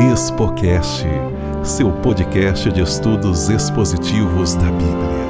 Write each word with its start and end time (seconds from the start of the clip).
Expocast, 0.00 1.04
seu 1.64 1.92
podcast 2.02 2.68
de 2.72 2.80
estudos 2.80 3.48
expositivos 3.48 4.54
da 4.56 4.64
Bíblia. 4.64 5.24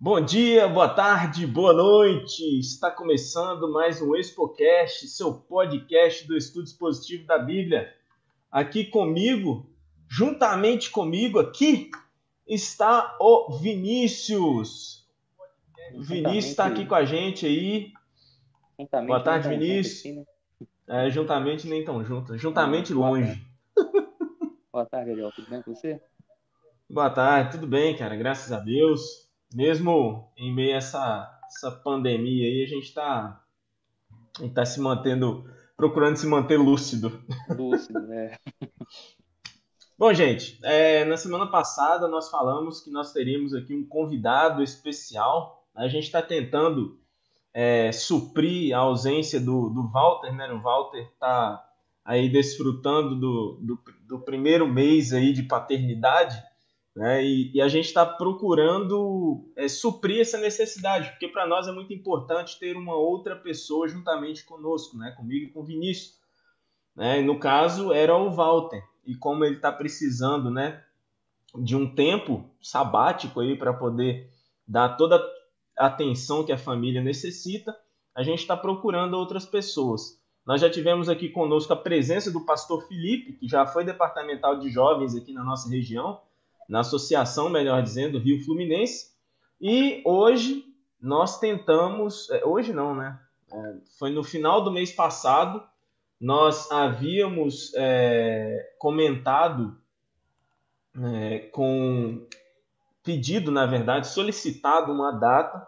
Bom 0.00 0.18
dia, 0.22 0.66
boa 0.66 0.88
tarde, 0.88 1.46
boa 1.46 1.74
noite. 1.74 2.58
Está 2.58 2.90
começando 2.90 3.70
mais 3.70 4.00
um 4.00 4.16
Expocast, 4.16 5.06
seu 5.08 5.34
podcast 5.34 6.26
do 6.26 6.34
estudo 6.38 6.64
expositivo 6.64 7.26
da 7.26 7.38
Bíblia. 7.38 7.92
Aqui 8.50 8.86
comigo, 8.86 9.70
juntamente 10.08 10.90
comigo 10.90 11.38
aqui, 11.38 11.90
está 12.48 13.14
o 13.20 13.58
Vinícius. 13.58 15.06
O 15.94 16.02
Vinícius 16.02 16.46
está 16.46 16.64
aqui 16.64 16.86
com 16.86 16.94
a 16.94 17.04
gente 17.04 17.44
aí. 17.44 17.92
Boa 19.06 19.20
tarde, 19.22 19.48
Vinícius. 19.48 20.14
junto, 20.14 20.28
É, 20.88 21.10
juntamente 21.10 21.68
nem 21.68 21.84
tão 21.84 22.04
juntos, 22.04 22.40
juntamente 22.40 22.94
Boa 22.94 23.10
longe. 23.10 23.46
Boa 24.72 24.86
tarde, 24.86 25.10
Ariel. 25.10 25.32
Tudo 25.32 25.50
bem 25.50 25.62
com 25.62 25.74
você? 25.74 26.00
Boa 26.88 27.10
tarde, 27.10 27.52
tudo 27.52 27.66
bem, 27.66 27.96
cara? 27.96 28.16
Graças 28.16 28.52
a 28.52 28.60
Deus. 28.60 29.28
Mesmo 29.52 30.32
em 30.36 30.54
meio 30.54 30.74
a 30.74 30.78
essa, 30.78 31.40
essa 31.46 31.70
pandemia 31.70 32.46
aí, 32.46 32.62
a 32.62 32.68
gente 32.68 32.84
está 32.84 33.44
tá 34.54 34.64
se 34.64 34.80
mantendo, 34.80 35.44
procurando 35.76 36.16
se 36.16 36.26
manter 36.26 36.56
lúcido. 36.56 37.20
Lúcido, 37.48 38.00
né? 38.00 38.36
Bom, 39.98 40.14
gente, 40.14 40.58
é, 40.62 41.04
na 41.04 41.16
semana 41.16 41.46
passada 41.50 42.08
nós 42.08 42.30
falamos 42.30 42.80
que 42.80 42.90
nós 42.90 43.12
teríamos 43.12 43.52
aqui 43.52 43.74
um 43.74 43.86
convidado 43.86 44.62
especial. 44.62 45.66
A 45.74 45.88
gente 45.88 46.04
está 46.04 46.22
tentando 46.22 46.99
é, 47.52 47.90
suprir 47.92 48.74
a 48.74 48.80
ausência 48.80 49.40
do, 49.40 49.68
do 49.70 49.88
Walter, 49.90 50.32
né? 50.32 50.52
O 50.52 50.60
Walter 50.60 51.08
está 51.12 51.64
aí 52.04 52.28
desfrutando 52.28 53.16
do, 53.16 53.58
do, 53.60 53.78
do 54.06 54.20
primeiro 54.20 54.66
mês 54.66 55.12
aí 55.12 55.32
de 55.32 55.42
paternidade, 55.42 56.40
né? 56.94 57.24
E, 57.24 57.52
e 57.54 57.60
a 57.60 57.68
gente 57.68 57.86
está 57.86 58.04
procurando 58.04 59.50
é, 59.56 59.68
suprir 59.68 60.20
essa 60.20 60.38
necessidade, 60.38 61.10
porque 61.10 61.28
para 61.28 61.46
nós 61.46 61.68
é 61.68 61.72
muito 61.72 61.92
importante 61.92 62.58
ter 62.58 62.76
uma 62.76 62.94
outra 62.94 63.36
pessoa 63.36 63.88
juntamente 63.88 64.44
conosco, 64.44 64.96
né? 64.96 65.12
Comigo 65.16 65.46
e 65.46 65.50
com 65.50 65.60
o 65.60 65.64
Vinícius. 65.64 66.18
Né? 66.94 67.20
No 67.22 67.38
caso 67.38 67.92
era 67.92 68.16
o 68.16 68.30
Walter 68.30 68.82
e 69.06 69.14
como 69.14 69.44
ele 69.44 69.56
está 69.56 69.72
precisando, 69.72 70.50
né, 70.50 70.82
de 71.58 71.74
um 71.74 71.94
tempo 71.94 72.48
sabático 72.60 73.40
aí 73.40 73.56
para 73.56 73.72
poder 73.72 74.30
dar 74.66 74.90
toda 74.90 75.20
atenção 75.86 76.44
que 76.44 76.52
a 76.52 76.58
família 76.58 77.02
necessita, 77.02 77.76
a 78.14 78.22
gente 78.22 78.40
está 78.40 78.56
procurando 78.56 79.14
outras 79.14 79.46
pessoas. 79.46 80.20
Nós 80.46 80.60
já 80.60 80.70
tivemos 80.70 81.08
aqui 81.08 81.28
conosco 81.28 81.72
a 81.72 81.76
presença 81.76 82.30
do 82.30 82.44
pastor 82.44 82.86
Felipe, 82.86 83.34
que 83.34 83.48
já 83.48 83.66
foi 83.66 83.84
departamental 83.84 84.58
de 84.58 84.68
jovens 84.68 85.14
aqui 85.14 85.32
na 85.32 85.44
nossa 85.44 85.68
região, 85.68 86.20
na 86.68 86.80
associação, 86.80 87.48
melhor 87.48 87.82
dizendo, 87.82 88.18
Rio 88.18 88.44
Fluminense. 88.44 89.10
E 89.60 90.02
hoje 90.04 90.64
nós 91.00 91.38
tentamos, 91.38 92.28
é, 92.30 92.44
hoje 92.44 92.72
não, 92.72 92.94
né? 92.94 93.18
É, 93.52 93.74
foi 93.98 94.10
no 94.10 94.22
final 94.22 94.62
do 94.62 94.70
mês 94.70 94.92
passado, 94.92 95.62
nós 96.20 96.70
havíamos 96.70 97.72
é, 97.74 98.74
comentado 98.78 99.76
é, 100.94 101.38
com 101.52 102.26
pedido, 103.02 103.50
na 103.50 103.66
verdade, 103.66 104.08
solicitado 104.08 104.92
uma 104.92 105.12
data 105.12 105.66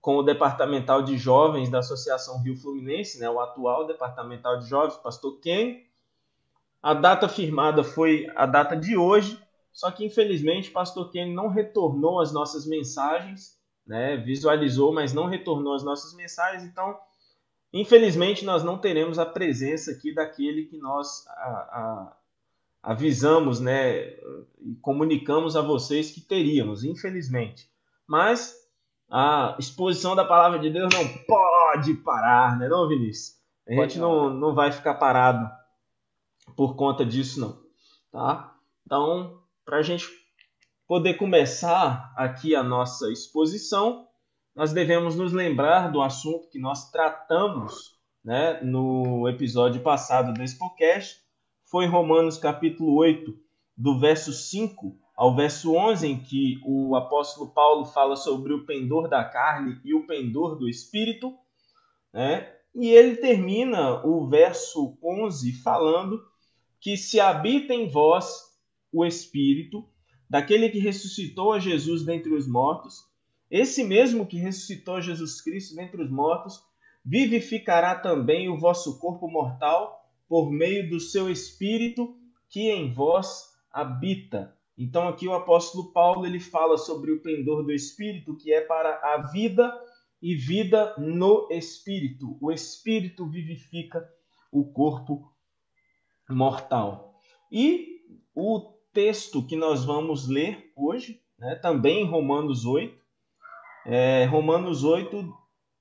com 0.00 0.16
o 0.16 0.22
departamental 0.22 1.02
de 1.02 1.16
jovens 1.16 1.70
da 1.70 1.78
Associação 1.78 2.42
Rio 2.42 2.56
Fluminense, 2.56 3.18
né, 3.18 3.28
o 3.28 3.40
atual 3.40 3.86
departamental 3.86 4.58
de 4.58 4.68
jovens, 4.68 4.96
pastor 4.96 5.38
Ken. 5.40 5.80
A 6.82 6.92
data 6.92 7.28
firmada 7.28 7.82
foi 7.82 8.30
a 8.36 8.44
data 8.44 8.76
de 8.76 8.96
hoje, 8.96 9.38
só 9.72 9.90
que 9.90 10.04
infelizmente 10.04 10.70
pastor 10.70 11.10
Ken 11.10 11.32
não 11.32 11.48
retornou 11.48 12.20
as 12.20 12.32
nossas 12.32 12.66
mensagens, 12.66 13.58
né, 13.86 14.16
visualizou, 14.16 14.92
mas 14.92 15.14
não 15.14 15.26
retornou 15.26 15.74
as 15.74 15.82
nossas 15.82 16.14
mensagens, 16.14 16.64
então 16.64 16.98
Infelizmente, 17.74 18.44
nós 18.44 18.62
não 18.62 18.78
teremos 18.78 19.18
a 19.18 19.26
presença 19.26 19.90
aqui 19.90 20.14
daquele 20.14 20.66
que 20.66 20.78
nós 20.78 21.26
a, 21.26 21.32
a, 21.32 22.16
avisamos, 22.84 23.60
né, 23.60 24.08
e 24.60 24.74
comunicamos 24.82 25.56
a 25.56 25.62
vocês 25.62 26.10
que 26.10 26.20
teríamos, 26.20 26.84
infelizmente. 26.84 27.68
Mas 28.06 28.54
a 29.10 29.56
exposição 29.58 30.14
da 30.14 30.24
palavra 30.24 30.58
de 30.58 30.68
Deus 30.70 30.92
não 30.94 31.08
pode 31.26 31.94
parar, 31.94 32.58
né, 32.58 32.68
não, 32.68 32.86
Vinícius? 32.86 33.42
A 33.66 33.72
gente 33.72 33.98
não, 33.98 34.28
não 34.28 34.54
vai 34.54 34.70
ficar 34.70 34.94
parado 34.94 35.50
por 36.54 36.76
conta 36.76 37.06
disso, 37.06 37.40
não. 37.40 37.58
Tá? 38.12 38.54
Então, 38.84 39.40
para 39.64 39.78
a 39.78 39.82
gente 39.82 40.06
poder 40.86 41.14
começar 41.14 42.12
aqui 42.14 42.54
a 42.54 42.62
nossa 42.62 43.10
exposição, 43.10 44.06
nós 44.54 44.74
devemos 44.74 45.16
nos 45.16 45.32
lembrar 45.32 45.90
do 45.90 46.02
assunto 46.02 46.50
que 46.50 46.58
nós 46.58 46.90
tratamos 46.90 47.94
né, 48.22 48.60
no 48.62 49.26
episódio 49.26 49.80
passado 49.80 50.34
desse 50.34 50.58
podcast, 50.58 51.23
foi 51.74 51.86
Romanos 51.86 52.38
capítulo 52.38 52.94
8, 52.94 53.36
do 53.76 53.98
verso 53.98 54.32
5 54.32 54.96
ao 55.16 55.34
verso 55.34 55.74
11, 55.74 56.06
em 56.06 56.20
que 56.20 56.60
o 56.64 56.94
apóstolo 56.94 57.50
Paulo 57.50 57.86
fala 57.86 58.14
sobre 58.14 58.52
o 58.52 58.64
pendor 58.64 59.08
da 59.08 59.24
carne 59.24 59.80
e 59.84 59.92
o 59.92 60.06
pendor 60.06 60.54
do 60.54 60.68
espírito, 60.68 61.36
né? 62.12 62.48
E 62.76 62.90
ele 62.90 63.16
termina 63.16 64.06
o 64.06 64.28
verso 64.28 64.96
11 65.02 65.52
falando 65.64 66.22
que 66.80 66.96
se 66.96 67.18
habita 67.18 67.74
em 67.74 67.88
vós 67.88 68.40
o 68.92 69.04
espírito 69.04 69.84
daquele 70.30 70.68
que 70.68 70.78
ressuscitou 70.78 71.52
a 71.52 71.58
Jesus 71.58 72.04
dentre 72.04 72.32
os 72.32 72.46
mortos, 72.46 73.00
esse 73.50 73.82
mesmo 73.82 74.26
que 74.26 74.36
ressuscitou 74.36 75.00
Jesus 75.00 75.40
Cristo 75.40 75.74
dentre 75.74 76.00
os 76.00 76.08
mortos, 76.08 76.62
vivificará 77.04 77.96
também 77.96 78.48
o 78.48 78.56
vosso 78.56 78.96
corpo 79.00 79.26
mortal 79.28 80.03
por 80.28 80.50
meio 80.50 80.88
do 80.88 81.00
seu 81.00 81.30
espírito 81.30 82.16
que 82.48 82.70
em 82.70 82.92
vós 82.92 83.52
habita. 83.70 84.56
Então 84.76 85.08
aqui 85.08 85.28
o 85.28 85.34
apóstolo 85.34 85.92
Paulo 85.92 86.26
ele 86.26 86.40
fala 86.40 86.76
sobre 86.76 87.12
o 87.12 87.20
pendor 87.20 87.64
do 87.64 87.72
espírito 87.72 88.36
que 88.36 88.52
é 88.52 88.60
para 88.60 89.00
a 89.02 89.30
vida 89.30 89.72
e 90.20 90.34
vida 90.34 90.94
no 90.98 91.48
espírito. 91.50 92.36
O 92.40 92.50
espírito 92.50 93.28
vivifica 93.28 94.08
o 94.50 94.64
corpo 94.64 95.30
mortal. 96.28 97.20
E 97.50 98.00
o 98.34 98.72
texto 98.92 99.44
que 99.44 99.56
nós 99.56 99.84
vamos 99.84 100.28
ler 100.28 100.72
hoje, 100.76 101.20
né, 101.38 101.56
também 101.56 102.02
em 102.02 102.08
Romanos 102.08 102.64
8, 102.64 102.96
é, 103.86 104.24
Romanos 104.24 104.82
8, 104.82 105.30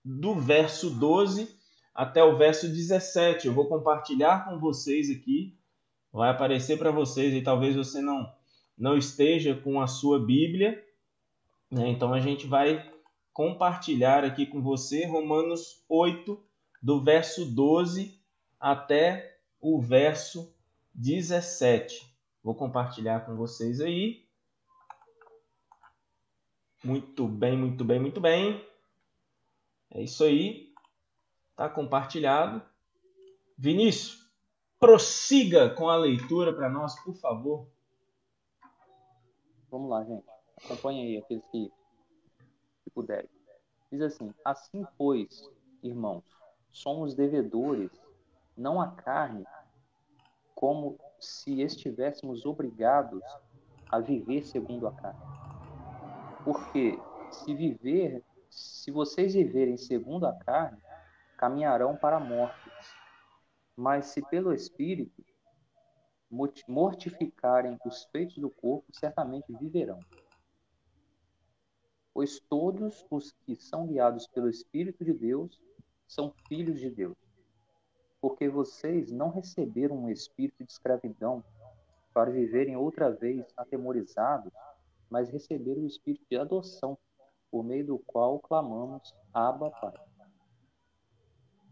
do 0.03 0.35
verso 0.35 0.89
12 0.89 1.62
até 1.93 2.23
o 2.23 2.37
verso 2.37 2.67
17. 2.67 3.47
Eu 3.47 3.53
vou 3.53 3.67
compartilhar 3.67 4.45
com 4.45 4.59
vocês 4.59 5.09
aqui, 5.09 5.57
vai 6.11 6.29
aparecer 6.29 6.77
para 6.77 6.91
vocês 6.91 7.33
e 7.33 7.41
talvez 7.41 7.75
você 7.75 8.01
não, 8.01 8.31
não 8.77 8.97
esteja 8.97 9.55
com 9.55 9.79
a 9.79 9.87
sua 9.87 10.19
Bíblia, 10.19 10.83
né? 11.69 11.89
então 11.89 12.13
a 12.13 12.19
gente 12.19 12.47
vai 12.47 12.91
compartilhar 13.31 14.23
aqui 14.23 14.45
com 14.45 14.61
você 14.61 15.05
Romanos 15.05 15.83
8, 15.89 16.41
do 16.81 17.01
verso 17.01 17.45
12 17.45 18.19
até 18.59 19.37
o 19.59 19.81
verso 19.81 20.53
17. 20.93 22.13
Vou 22.43 22.53
compartilhar 22.53 23.21
com 23.21 23.35
vocês 23.35 23.79
aí. 23.79 24.23
Muito 26.83 27.25
bem, 27.25 27.57
muito 27.57 27.85
bem, 27.85 27.99
muito 27.99 28.19
bem. 28.19 28.61
É 29.89 30.03
isso 30.03 30.23
aí. 30.25 30.72
Tá 31.55 31.69
compartilhado. 31.69 32.61
Vinícius, 33.57 34.29
prossiga 34.79 35.69
com 35.69 35.87
a 35.89 35.95
leitura 35.95 36.51
para 36.53 36.69
nós, 36.69 36.99
por 37.03 37.15
favor. 37.15 37.67
Vamos 39.69 39.89
lá, 39.89 40.03
gente. 40.03 40.25
Acompanhe 40.63 41.03
aí 41.03 41.17
aqueles 41.17 41.45
que, 41.47 41.71
que 42.83 42.89
puderem. 42.89 43.29
Diz 43.91 44.01
assim: 44.01 44.33
Assim, 44.43 44.85
pois, 44.97 45.49
irmãos, 45.81 46.23
somos 46.71 47.15
devedores, 47.15 47.91
não 48.57 48.81
à 48.81 48.91
carne, 48.91 49.45
como 50.55 50.99
se 51.19 51.61
estivéssemos 51.61 52.45
obrigados 52.45 53.23
a 53.91 53.99
viver 53.99 54.43
segundo 54.43 54.87
a 54.87 54.91
carne. 54.91 55.21
Porque 56.43 56.99
se 57.31 57.53
viver, 57.53 58.23
se 58.49 58.91
vocês 58.91 59.33
viverem 59.33 59.77
segundo 59.77 60.25
a 60.25 60.33
carne, 60.33 60.77
caminharão 61.43 61.97
para 61.97 62.15
a 62.15 62.19
morte. 62.21 62.71
Mas 63.75 64.05
se 64.05 64.21
pelo 64.29 64.53
Espírito 64.53 65.21
mortificarem 66.69 67.77
os 67.85 68.05
feitos 68.05 68.37
do 68.37 68.49
corpo, 68.49 68.85
certamente 68.93 69.51
viverão. 69.51 69.99
Pois 72.13 72.39
todos 72.39 73.05
os 73.11 73.33
que 73.45 73.57
são 73.57 73.87
guiados 73.87 74.25
pelo 74.25 74.49
Espírito 74.49 75.03
de 75.03 75.13
Deus 75.13 75.59
são 76.07 76.33
filhos 76.47 76.79
de 76.79 76.89
Deus. 76.89 77.17
porque 78.21 78.47
vocês 78.47 79.11
não 79.11 79.29
receberam 79.29 79.97
um 79.97 80.09
espírito 80.09 80.63
de 80.63 80.71
escravidão 80.71 81.43
para 82.13 82.31
viverem 82.31 82.77
outra 82.77 83.11
vez 83.11 83.45
atemorizados, 83.57 84.53
mas 85.09 85.29
receberam 85.29 85.81
o 85.81 85.87
espírito 85.87 86.25
de 86.29 86.37
adoção, 86.37 86.97
por 87.51 87.65
meio 87.65 87.85
do 87.85 87.99
qual 87.99 88.39
clamamos 88.39 89.13
Abba 89.33 89.69
Pai. 89.71 90.12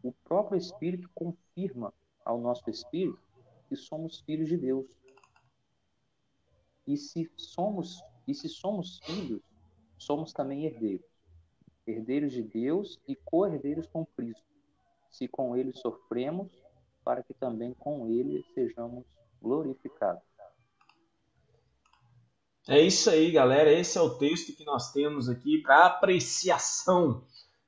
O 0.03 0.12
próprio 0.12 0.57
Espírito 0.57 1.09
confirma 1.13 1.94
ao 2.25 2.39
nosso 2.39 2.69
espírito 2.69 3.19
que 3.68 3.75
somos 3.75 4.19
filhos 4.21 4.50
de 4.50 4.57
Deus. 4.57 4.88
E 6.88 6.98
se 6.98 7.31
somos 7.36 8.03
e 8.27 8.33
se 8.33 8.48
somos 8.48 9.00
filhos, 9.00 9.42
somos 9.98 10.31
também 10.31 10.65
herdeiros. 10.65 11.06
Herdeiros 11.86 12.31
de 12.31 12.44
Deus 12.44 13.00
e 13.07 13.15
co-herdeiros 13.15 13.88
com 13.88 14.06
Cristo. 14.06 14.45
Se 15.09 15.27
com 15.27 15.56
ele 15.56 15.74
sofremos, 15.74 16.51
para 17.03 17.24
que 17.24 17.33
também 17.33 17.74
com 17.74 18.07
ele 18.07 18.44
sejamos 18.53 19.06
glorificados. 19.42 20.24
É 22.68 22.80
isso 22.80 23.09
aí, 23.09 23.31
galera. 23.31 23.71
Esse 23.71 23.98
é 23.98 24.01
o 24.01 24.18
texto 24.18 24.56
que 24.56 24.63
nós 24.63 24.92
temos 24.92 25.27
aqui 25.27 25.57
para 25.62 25.88
apreciação, 25.88 27.25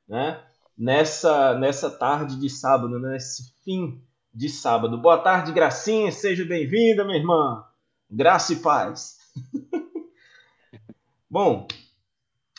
né? 0.08 0.48
Nessa 0.78 1.58
nessa 1.60 1.90
tarde 1.90 2.40
de 2.40 2.50
sábado, 2.50 2.98
nesse 3.00 3.54
fim 3.64 4.02
de 4.34 4.50
sábado. 4.50 4.98
Boa 4.98 5.20
tarde, 5.20 5.52
Gracinha. 5.52 6.12
Seja 6.12 6.44
bem-vinda, 6.44 7.06
minha 7.06 7.20
irmã. 7.20 7.64
Graça 8.10 8.54
e 8.54 8.56
paz. 8.58 9.18
Bom, 11.30 11.68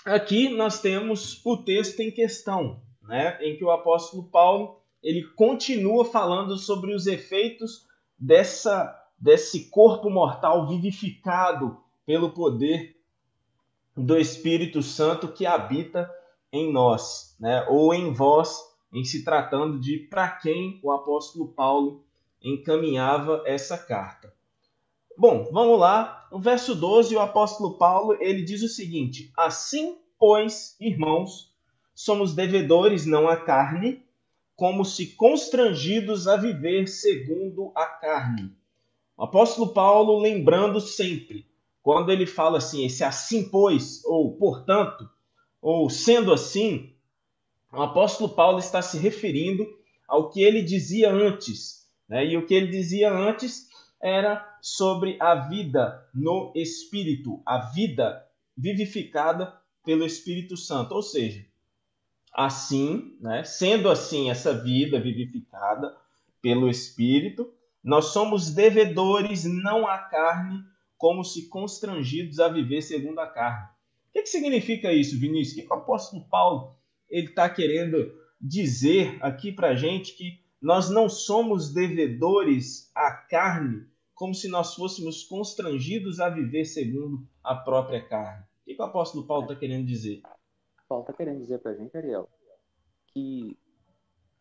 aqui 0.05 0.49
nós 0.49 0.81
temos 0.81 1.44
o 1.44 1.56
texto 1.56 2.00
em 2.00 2.11
questão, 2.11 2.81
né, 3.02 3.38
em 3.40 3.56
que 3.56 3.64
o 3.64 3.70
apóstolo 3.70 4.25
Paulo 4.25 4.81
ele 5.02 5.25
continua 5.37 6.05
falando 6.05 6.56
sobre 6.56 6.94
os 6.94 7.06
efeitos 7.06 7.87
dessa 8.19 9.00
desse 9.19 9.70
corpo 9.70 10.11
mortal 10.11 10.69
vivificado 10.69 11.78
pelo 12.05 12.31
poder 12.31 12.96
do 13.96 14.19
Espírito 14.19 14.82
Santo 14.82 15.28
que 15.28 15.46
habita 15.46 16.11
em 16.54 16.72
nós, 16.72 17.36
né, 17.40 17.66
ou 17.68 17.92
em 17.92 18.12
vós, 18.12 18.60
em 18.92 19.04
se 19.04 19.24
tratando 19.24 19.80
de 19.80 19.98
para 19.98 20.28
quem 20.28 20.78
o 20.82 20.92
apóstolo 20.92 21.48
Paulo 21.48 22.04
encaminhava 22.40 23.42
essa 23.44 23.76
carta. 23.76 24.32
Bom, 25.18 25.48
vamos 25.52 25.78
lá. 25.78 26.28
No 26.30 26.38
verso 26.38 26.74
12, 26.74 27.14
o 27.16 27.20
apóstolo 27.20 27.76
Paulo, 27.76 28.16
ele 28.20 28.42
diz 28.42 28.62
o 28.62 28.68
seguinte: 28.68 29.32
Assim, 29.36 29.98
pois, 30.18 30.76
irmãos, 30.80 31.52
somos 31.94 32.34
devedores 32.34 33.04
não 33.04 33.28
à 33.28 33.36
carne, 33.36 34.04
como 34.56 34.84
se 34.84 35.14
constrangidos 35.14 36.28
a 36.28 36.36
viver 36.36 36.86
segundo 36.86 37.72
a 37.74 37.86
carne. 37.86 38.52
O 39.16 39.24
apóstolo 39.24 39.72
Paulo 39.72 40.20
lembrando 40.20 40.80
sempre, 40.80 41.46
quando 41.82 42.10
ele 42.10 42.26
fala 42.26 42.58
assim, 42.58 42.84
esse 42.84 43.04
assim 43.04 43.48
pois, 43.48 44.04
ou 44.04 44.36
portanto, 44.36 45.08
ou 45.64 45.88
sendo 45.88 46.31
assim, 46.31 46.93
o 47.72 47.81
apóstolo 47.81 48.28
Paulo 48.28 48.58
está 48.58 48.82
se 48.82 48.99
referindo 48.99 49.66
ao 50.06 50.28
que 50.28 50.43
ele 50.43 50.61
dizia 50.61 51.11
antes. 51.11 51.88
Né? 52.06 52.26
E 52.26 52.37
o 52.37 52.44
que 52.44 52.52
ele 52.52 52.66
dizia 52.66 53.11
antes 53.11 53.70
era 53.99 54.46
sobre 54.61 55.16
a 55.19 55.34
vida 55.34 56.06
no 56.12 56.52
Espírito, 56.55 57.40
a 57.46 57.70
vida 57.70 58.22
vivificada 58.55 59.58
pelo 59.82 60.05
Espírito 60.05 60.55
Santo. 60.55 60.94
Ou 60.94 61.02
seja, 61.02 61.46
assim, 62.31 63.16
né, 63.19 63.43
sendo 63.43 63.88
assim 63.88 64.28
essa 64.28 64.52
vida 64.52 65.00
vivificada 65.00 65.96
pelo 66.43 66.69
Espírito, 66.69 67.50
nós 67.82 68.12
somos 68.12 68.50
devedores 68.50 69.46
não 69.46 69.87
à 69.87 69.96
carne, 69.96 70.62
como 70.99 71.25
se 71.25 71.49
constrangidos 71.49 72.38
a 72.38 72.49
viver 72.49 72.82
segundo 72.82 73.19
a 73.19 73.26
carne. 73.26 73.74
Que, 74.14 74.22
que 74.22 74.28
significa 74.28 74.93
isso, 74.93 75.19
Vinícius? 75.19 75.58
O 75.58 75.61
que, 75.61 75.66
que 75.66 75.75
o 75.75 75.76
apóstolo 75.76 76.25
Paulo 76.31 76.76
ele 77.11 77.26
está 77.26 77.50
querendo 77.50 78.16
dizer 78.40 79.19
aqui 79.20 79.50
para 79.50 79.75
gente 79.75 80.16
que 80.16 80.40
nós 80.62 80.88
não 80.88 81.08
somos 81.08 81.75
devedores 81.75 82.90
à 82.94 83.11
carne, 83.11 83.87
como 84.14 84.32
se 84.32 84.49
nós 84.49 84.75
fôssemos 84.76 85.25
constrangidos 85.25 86.20
a 86.20 86.31
viver 86.31 86.64
segundo 86.64 87.26
a 87.43 87.56
própria 87.56 88.06
carne. 88.06 88.44
O 88.44 88.64
que, 88.64 88.75
que 88.75 88.81
o 88.81 88.84
apóstolo 88.84 89.26
Paulo 89.26 89.43
está 89.44 89.56
querendo 89.56 89.84
dizer? 89.84 90.22
Paulo 90.88 91.02
está 91.02 91.12
querendo 91.12 91.40
dizer 91.40 91.58
para 91.58 91.72
a 91.72 91.75
gente, 91.75 91.96
Ariel, 91.96 92.28
que 93.08 93.58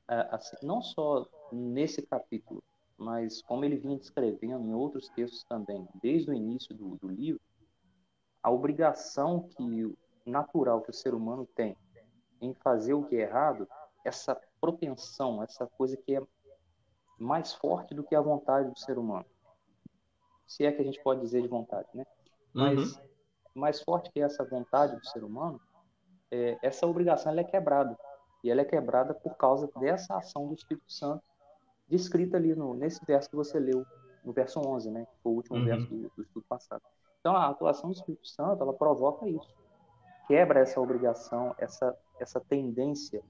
é, 0.08 0.28
assim, 0.30 0.56
não 0.62 0.84
só 0.84 1.28
nesse 1.52 2.04
capítulo, 2.04 2.64
mas 2.96 3.42
como 3.42 3.66
ele 3.66 3.78
vinha 3.78 3.98
descrevendo 3.98 4.68
em 4.68 4.74
outros 4.74 5.10
textos 5.10 5.44
também, 5.44 5.88
desde 6.02 6.30
o 6.30 6.34
início 6.34 6.76
do, 6.76 6.96
do 6.98 7.08
livro, 7.08 7.42
a 8.44 8.52
obrigação 8.52 9.48
que 9.50 9.96
natural 10.26 10.82
que 10.82 10.90
o 10.90 10.94
ser 10.94 11.14
humano 11.14 11.48
tem 11.56 11.76
em 12.40 12.54
fazer 12.54 12.94
o 12.94 13.06
que 13.06 13.16
é 13.16 13.22
errado, 13.22 13.68
essa 14.06 14.40
propensão, 14.60 15.42
essa 15.42 15.66
coisa 15.66 15.96
que 15.98 16.16
é 16.16 16.22
mais 17.18 17.54
forte 17.54 17.94
do 17.94 18.04
que 18.04 18.16
a 18.16 18.22
vontade 18.22 18.70
do 18.70 18.78
ser 18.78 18.98
humano 18.98 19.26
se 20.54 20.66
é 20.66 20.72
que 20.72 20.82
a 20.82 20.86
gente 20.86 21.02
pode 21.02 21.22
dizer 21.22 21.42
de 21.42 21.48
vontade, 21.48 21.88
né? 21.94 22.06
Mas 22.54 22.96
uhum. 22.96 23.02
mais 23.56 23.82
forte 23.82 24.12
que 24.12 24.22
essa 24.22 24.44
vontade 24.44 24.96
do 24.96 25.06
ser 25.08 25.24
humano, 25.24 25.60
é, 26.30 26.58
essa 26.62 26.86
obrigação 26.86 27.32
ela 27.32 27.42
é 27.42 27.44
quebrada. 27.44 27.98
E 28.44 28.52
ela 28.52 28.62
é 28.62 28.66
quebrada 28.66 29.14
por 29.14 29.36
causa 29.36 29.68
dessa 29.80 30.18
ação 30.18 30.48
do 30.48 30.54
Espírito 30.54 30.92
Santo 30.92 31.24
descrita 31.88 32.38
ali 32.38 32.56
no, 32.56 32.74
nesse 32.74 33.04
verso 33.06 33.30
que 33.30 33.36
você 33.36 33.60
leu, 33.60 33.86
no 34.24 34.32
verso 34.32 34.60
11, 34.60 34.92
né? 34.92 35.06
Que 35.06 35.18
foi 35.24 35.32
o 35.32 35.36
último 35.36 35.58
uhum. 35.58 35.66
verso 35.66 35.88
do, 35.88 36.12
do 36.16 36.22
estudo 36.22 36.46
passado. 36.48 36.84
Então, 37.24 37.38
a 37.38 37.48
atuação 37.48 37.90
do 37.90 37.96
Espírito 37.96 38.28
Santo, 38.28 38.62
ela 38.62 38.74
provoca 38.74 39.26
isso. 39.30 39.56
Quebra 40.28 40.60
essa 40.60 40.82
obrigação, 40.82 41.56
essa, 41.58 41.98
essa 42.20 42.38
tendência 42.42 43.24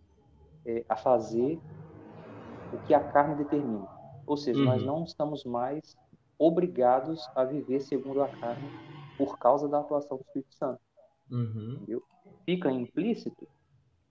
é, 0.66 0.84
a 0.90 0.96
fazer 0.96 1.60
o 2.74 2.78
que 2.88 2.94
a 2.96 3.00
carne 3.00 3.36
determina. 3.36 3.88
Ou 4.26 4.36
seja, 4.36 4.58
uhum. 4.58 4.66
nós 4.66 4.84
não 4.84 5.04
estamos 5.04 5.46
mais 5.46 5.96
obrigados 6.40 7.30
a 7.36 7.44
viver 7.44 7.82
segundo 7.82 8.24
a 8.24 8.28
carne 8.28 8.68
por 9.16 9.38
causa 9.38 9.68
da 9.68 9.80
atuação 9.80 10.18
do 10.18 10.24
Espírito 10.24 10.56
Santo. 10.56 10.82
Uhum. 11.30 12.02
Fica 12.48 12.72
implícito, 12.72 13.48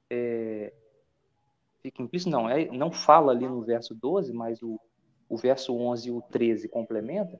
é, 0.09 0.73
fica 1.81 2.01
implícito, 2.01 2.31
não, 2.31 2.49
é, 2.49 2.67
não 2.67 2.93
fala 2.93 3.33
ali 3.33 3.49
no 3.49 3.63
verso 3.63 3.97
12, 3.97 4.33
mas 4.33 4.63
o, 4.63 4.79
o 5.29 5.37
verso 5.37 5.75
11 5.77 6.09
e 6.09 6.13
o 6.13 6.23
13 6.23 6.69
complementa, 6.69 7.37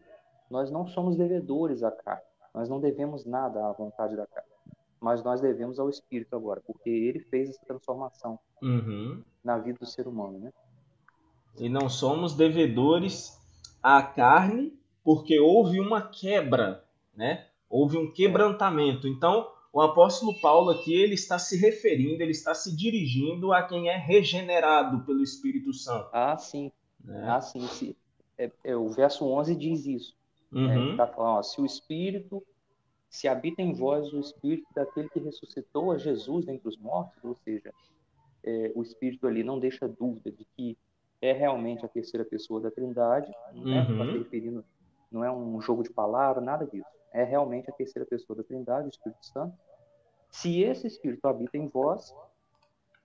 nós 0.51 0.73
não 0.73 0.89
somos 0.89 1.17
devedores 1.17 1.85
à 1.85 1.93
carne, 1.93 2.32
nós 2.55 2.69
não 2.69 2.81
devemos 2.81 3.25
nada 3.25 3.67
à 3.67 3.73
vontade 3.73 4.17
da 4.17 4.27
carne, 4.27 4.51
mas 5.01 5.23
nós 5.23 5.41
devemos 5.41 5.79
ao 5.79 5.89
Espírito 5.89 6.37
agora, 6.37 6.61
porque 6.61 6.91
ele 6.91 7.21
fez 7.21 7.51
essa 7.51 7.65
transformação 7.67 8.39
uhum. 8.63 9.23
na 9.43 9.59
vida 9.59 9.79
do 9.79 9.87
ser 9.87 10.07
humano, 10.07 10.39
né? 10.39 10.53
E 11.59 11.69
não 11.69 11.89
somos 11.89 12.35
devedores 12.35 13.39
à 13.83 14.03
carne, 14.03 14.73
porque 15.05 15.39
houve 15.39 15.81
uma 15.81 16.03
quebra, 16.03 16.85
né? 17.15 17.47
Houve 17.69 17.97
um 17.99 18.11
quebrantamento. 18.11 19.09
Então, 19.09 19.49
o 19.73 19.81
apóstolo 19.81 20.39
Paulo 20.41 20.71
aqui 20.71 20.95
ele 20.95 21.15
está 21.15 21.39
se 21.39 21.57
referindo, 21.57 22.23
ele 22.23 22.33
está 22.33 22.55
se 22.55 22.77
dirigindo 22.77 23.53
a 23.53 23.63
quem 23.63 23.89
é 23.89 23.97
regenerado 23.97 25.05
pelo 25.05 25.23
Espírito 25.23 25.73
Santo. 25.73 26.09
Ah, 26.13 26.37
sim. 26.37 26.71
Né? 27.03 27.25
Ah, 27.27 27.41
sim. 27.41 27.67
sim. 27.69 27.97
É, 28.37 28.51
é, 28.65 28.77
o 28.77 28.89
verso 28.91 29.27
11 29.27 29.57
diz 29.57 29.87
isso. 29.87 30.15
É, 30.55 30.57
uhum. 30.57 30.93
É, 30.95 30.97
tá 30.97 31.07
falando, 31.07 31.39
ó, 31.39 31.43
se 31.43 31.61
o 31.61 31.67
Espírito, 31.67 32.43
se 33.09 33.29
habita 33.29 33.63
em 33.63 33.73
vós 33.73 34.13
o 34.13 34.21
Espírito 34.21 34.67
daquele 34.75 35.09
que 35.09 35.21
ressuscitou 35.21 35.93
a 35.93 35.99
Jesus 35.99 36.45
dentre 36.45 36.69
os 36.69 36.77
mortos, 36.77 37.23
ou 37.25 37.37
seja, 37.45 37.73
é, 38.45 38.73
o 38.75 38.83
Espírito 38.83 39.27
ali 39.27 39.43
não 39.43 39.59
deixa 39.59 39.89
dúvida 39.89 40.31
de 40.31 40.45
que 40.57 40.77
é 41.21 41.33
realmente 41.33 41.85
a 41.85 41.89
terceira 41.89 42.25
pessoa 42.25 42.61
da 42.61 42.71
Trindade, 42.71 43.31
né? 43.55 43.83
Está 43.83 44.05
se 44.07 44.19
referindo, 44.19 44.65
não 45.11 45.25
é 45.25 45.31
um 45.31 45.61
jogo 45.61 45.85
de 45.85 45.91
palavras, 45.91 46.45
nada 46.45 46.67
disso. 46.67 46.89
É 47.13 47.23
realmente 47.23 47.71
a 47.71 47.73
terceira 47.73 48.05
pessoa 48.05 48.37
da 48.37 48.43
Trindade, 48.43 48.87
o 48.87 48.91
Espírito 48.91 49.25
Santo. 49.25 49.57
Se 50.29 50.63
esse 50.63 50.87
Espírito 50.87 51.29
habita 51.29 51.57
em 51.57 51.69
vós, 51.69 52.13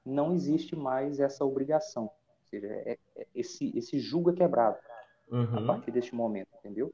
não 0.03 0.33
existe 0.33 0.75
mais 0.75 1.19
essa 1.19 1.45
obrigação. 1.45 2.05
Ou 2.05 2.49
seja, 2.49 2.67
é, 2.67 2.97
é, 3.15 3.27
esse, 3.35 3.77
esse 3.77 3.99
julgo 3.99 4.31
é 4.31 4.33
quebrado 4.33 4.77
uhum. 5.29 5.57
a 5.59 5.65
partir 5.67 5.91
deste 5.91 6.15
momento, 6.15 6.47
entendeu? 6.57 6.91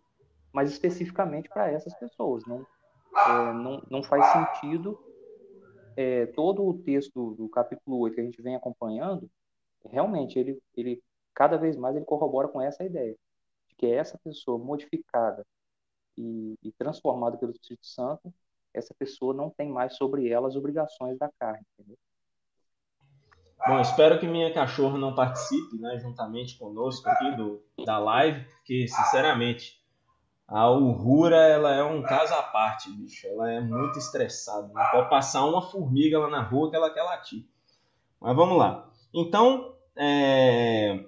Mas 0.53 0.69
especificamente 0.69 1.49
para 1.49 1.71
essas 1.71 1.93
pessoas. 1.95 2.45
Não, 2.45 2.65
é, 3.15 3.53
não, 3.53 3.83
não 3.89 4.03
faz 4.03 4.25
sentido 4.31 4.97
é, 5.97 6.27
todo 6.27 6.65
o 6.65 6.77
texto 6.83 7.11
do, 7.13 7.35
do 7.35 7.49
capítulo 7.49 7.99
8 7.99 8.15
que 8.15 8.21
a 8.21 8.23
gente 8.23 8.41
vem 8.41 8.55
acompanhando, 8.55 9.29
realmente 9.85 10.37
ele, 10.39 10.59
ele 10.75 11.01
cada 11.33 11.57
vez 11.57 11.75
mais 11.75 11.95
ele 11.95 12.05
corrobora 12.05 12.47
com 12.47 12.61
essa 12.61 12.83
ideia, 12.83 13.15
de 13.67 13.75
que 13.75 13.87
essa 13.87 14.17
pessoa 14.23 14.57
modificada 14.57 15.45
e, 16.17 16.55
e 16.63 16.71
transformada 16.73 17.37
pelo 17.37 17.51
Espírito 17.51 17.85
Santo, 17.85 18.33
essa 18.73 18.93
pessoa 18.93 19.33
não 19.33 19.49
tem 19.49 19.69
mais 19.69 19.95
sobre 19.95 20.29
ela 20.29 20.47
as 20.47 20.55
obrigações 20.55 21.17
da 21.17 21.29
carne. 21.39 21.65
Entendeu? 21.77 21.97
Bom, 23.65 23.79
espero 23.79 24.19
que 24.19 24.27
minha 24.27 24.53
cachorra 24.53 24.97
não 24.97 25.15
participe, 25.15 25.77
né, 25.79 25.97
juntamente 25.97 26.57
conosco 26.57 27.07
aqui 27.07 27.35
do, 27.37 27.63
da 27.85 27.97
live, 27.97 28.43
porque, 28.45 28.87
sinceramente, 28.89 29.81
a 30.47 30.69
Uhura, 30.69 31.37
ela 31.37 31.73
é 31.73 31.83
um 31.83 32.01
caso 32.01 32.33
à 32.33 32.43
parte, 32.43 32.91
bicho. 32.91 33.27
Ela 33.27 33.51
é 33.51 33.61
muito 33.61 33.97
estressada. 33.97 34.71
Não 34.73 34.91
pode 34.91 35.09
passar 35.09 35.45
uma 35.45 35.61
formiga 35.61 36.19
lá 36.19 36.29
na 36.29 36.41
rua 36.41 36.69
que 36.69 36.75
ela 36.75 36.89
quer 36.89 37.03
latir. 37.03 37.45
Mas 38.19 38.35
vamos 38.35 38.57
lá. 38.57 38.89
Então, 39.13 39.75
é... 39.95 41.05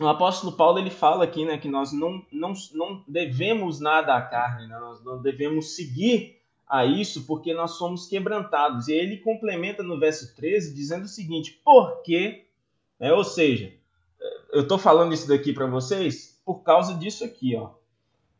o 0.00 0.06
apóstolo 0.06 0.56
Paulo 0.56 0.78
ele 0.78 0.90
fala 0.90 1.24
aqui 1.24 1.44
né, 1.44 1.58
que 1.58 1.68
nós 1.68 1.92
não, 1.92 2.24
não, 2.30 2.52
não 2.74 3.04
devemos 3.08 3.80
nada 3.80 4.14
à 4.14 4.22
carne, 4.22 4.66
né? 4.66 4.78
nós 4.78 5.02
não 5.04 5.20
devemos 5.20 5.74
seguir 5.74 6.40
a 6.66 6.84
isso 6.84 7.26
porque 7.26 7.52
nós 7.54 7.72
somos 7.72 8.06
quebrantados. 8.06 8.88
E 8.88 8.92
ele 8.92 9.18
complementa 9.18 9.82
no 9.82 9.98
verso 9.98 10.34
13 10.36 10.74
dizendo 10.74 11.04
o 11.04 11.08
seguinte: 11.08 11.60
porque, 11.64 12.46
né, 13.00 13.12
ou 13.12 13.24
seja, 13.24 13.72
eu 14.52 14.62
estou 14.62 14.78
falando 14.78 15.12
isso 15.12 15.28
daqui 15.28 15.52
para 15.52 15.66
vocês 15.66 16.40
por 16.44 16.62
causa 16.62 16.94
disso 16.94 17.24
aqui, 17.24 17.56
ó. 17.56 17.70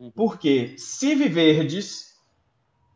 Uhum. 0.05 0.11
Porque 0.11 0.77
se 0.77 1.15
viverdes 1.15 2.15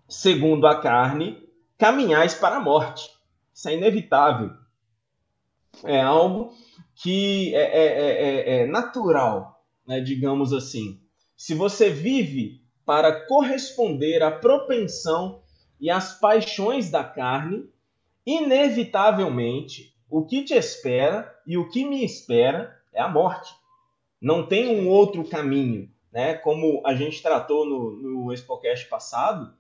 segundo 0.09 0.67
a 0.67 0.81
carne, 0.81 1.43
caminhais 1.77 2.35
para 2.35 2.57
a 2.57 2.61
morte. 2.61 3.11
Isso 3.55 3.69
é 3.69 3.75
inevitável. 3.75 4.51
É 5.85 6.01
algo 6.01 6.53
que 6.95 7.55
é, 7.55 7.61
é, 7.61 8.59
é, 8.59 8.61
é 8.61 8.67
natural, 8.67 9.63
né, 9.87 10.01
digamos 10.01 10.53
assim. 10.53 11.01
Se 11.37 11.55
você 11.55 11.91
vive 11.91 12.61
para 12.85 13.27
corresponder 13.27 14.23
à 14.23 14.31
propensão 14.31 15.43
e 15.81 15.91
às 15.91 16.19
paixões 16.19 16.91
da 16.91 17.05
carne, 17.05 17.69
inevitavelmente 18.27 19.95
o 20.11 20.25
que 20.25 20.43
te 20.43 20.55
espera 20.55 21.33
e 21.47 21.57
o 21.57 21.69
que 21.69 21.85
me 21.85 22.05
espera 22.05 22.77
é 22.93 23.01
a 23.01 23.09
morte. 23.09 23.55
Não 24.21 24.47
tem 24.47 24.81
um 24.81 24.89
outro 24.89 25.23
caminho, 25.23 25.89
né? 26.13 26.35
Como 26.35 26.83
a 26.87 26.95
gente 26.95 27.23
tratou 27.23 27.67
no, 27.67 27.91
no 27.91 28.33
Expocast 28.33 28.89
passado, 28.89 29.53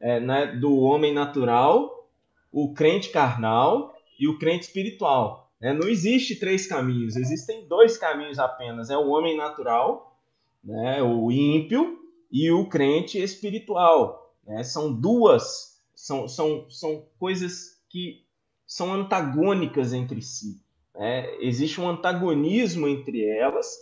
é, 0.00 0.20
né? 0.20 0.46
do 0.46 0.78
homem 0.78 1.12
natural, 1.12 2.08
o 2.52 2.72
crente 2.72 3.10
carnal 3.10 3.94
e 4.18 4.28
o 4.28 4.38
crente 4.38 4.66
espiritual. 4.66 5.50
Né? 5.60 5.72
Não 5.72 5.88
existe 5.88 6.36
três 6.36 6.66
caminhos, 6.66 7.16
existem 7.16 7.66
dois 7.66 7.96
caminhos 7.96 8.38
apenas: 8.38 8.90
é 8.90 8.96
o 8.96 9.08
homem 9.08 9.36
natural, 9.36 10.18
né? 10.62 11.02
o 11.02 11.30
ímpio, 11.30 11.98
e 12.30 12.50
o 12.50 12.68
crente 12.68 13.18
espiritual. 13.18 14.34
Né? 14.46 14.62
São 14.62 14.92
duas, 14.92 15.80
são, 15.94 16.28
são, 16.28 16.68
são 16.68 17.06
coisas 17.18 17.80
que 17.88 18.24
são 18.66 18.92
antagônicas 18.92 19.92
entre 19.92 20.20
si. 20.20 20.60
Né? 20.94 21.34
Existe 21.40 21.80
um 21.80 21.88
antagonismo 21.88 22.88
entre 22.88 23.24
elas 23.24 23.74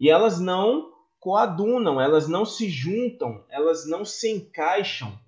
e 0.00 0.08
elas 0.08 0.40
não 0.40 0.92
coadunam, 1.20 2.00
elas 2.00 2.28
não 2.28 2.44
se 2.44 2.68
juntam, 2.68 3.44
elas 3.48 3.86
não 3.86 4.04
se 4.04 4.30
encaixam, 4.30 5.18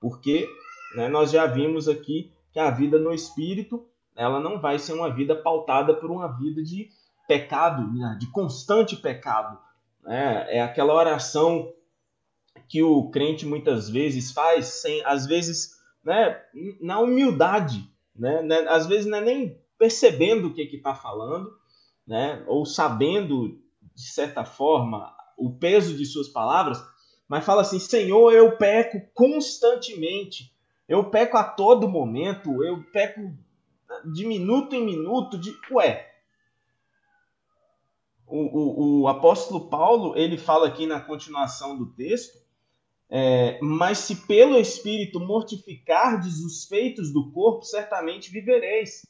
porque 0.00 0.48
né, 0.94 1.08
nós 1.08 1.30
já 1.30 1.46
vimos 1.46 1.88
aqui 1.88 2.32
que 2.52 2.58
a 2.58 2.70
vida 2.70 2.98
no 2.98 3.12
espírito 3.12 3.86
ela 4.16 4.40
não 4.40 4.60
vai 4.60 4.78
ser 4.78 4.92
uma 4.92 5.08
vida 5.12 5.34
pautada 5.34 5.94
por 5.94 6.10
uma 6.10 6.28
vida 6.38 6.62
de 6.62 6.90
pecado, 7.26 7.90
né, 7.92 8.16
de 8.18 8.26
constante 8.30 8.96
pecado. 8.96 9.58
Né? 10.02 10.56
É 10.56 10.62
aquela 10.62 10.94
oração 10.94 11.72
que 12.68 12.82
o 12.82 13.10
crente 13.10 13.46
muitas 13.46 13.88
vezes 13.88 14.32
faz, 14.32 14.66
sem, 14.66 15.02
às 15.04 15.26
vezes, 15.26 15.80
né, 16.04 16.40
na 16.80 17.00
humildade, 17.00 17.88
né, 18.14 18.42
né, 18.42 18.66
às 18.68 18.86
vezes 18.86 19.10
é 19.10 19.20
nem 19.20 19.58
percebendo 19.78 20.48
o 20.48 20.54
que 20.54 20.62
está 20.62 20.94
falando, 20.94 21.50
né, 22.06 22.44
ou 22.46 22.66
sabendo, 22.66 23.58
de 23.94 24.08
certa 24.10 24.44
forma, 24.44 25.14
o 25.40 25.50
peso 25.52 25.96
de 25.96 26.04
suas 26.04 26.28
palavras, 26.28 26.82
mas 27.28 27.44
fala 27.44 27.62
assim: 27.62 27.78
Senhor, 27.78 28.32
eu 28.32 28.56
peco 28.56 29.00
constantemente, 29.14 30.52
eu 30.88 31.10
peco 31.10 31.36
a 31.36 31.44
todo 31.44 31.88
momento, 31.88 32.62
eu 32.62 32.82
peco 32.92 33.32
de 34.12 34.26
minuto 34.26 34.74
em 34.74 34.84
minuto, 34.84 35.38
de. 35.38 35.52
Ué. 35.72 36.08
O, 38.26 38.38
o, 38.38 39.00
o 39.00 39.08
apóstolo 39.08 39.68
Paulo 39.68 40.16
ele 40.16 40.38
fala 40.38 40.68
aqui 40.68 40.86
na 40.86 41.00
continuação 41.00 41.76
do 41.76 41.86
texto 41.86 42.38
é, 43.12 43.58
mas 43.60 43.98
se 43.98 44.14
pelo 44.26 44.56
Espírito 44.56 45.18
mortificardes 45.18 46.38
os 46.38 46.64
feitos 46.64 47.12
do 47.12 47.32
corpo, 47.32 47.64
certamente 47.64 48.30
vivereis. 48.30 49.04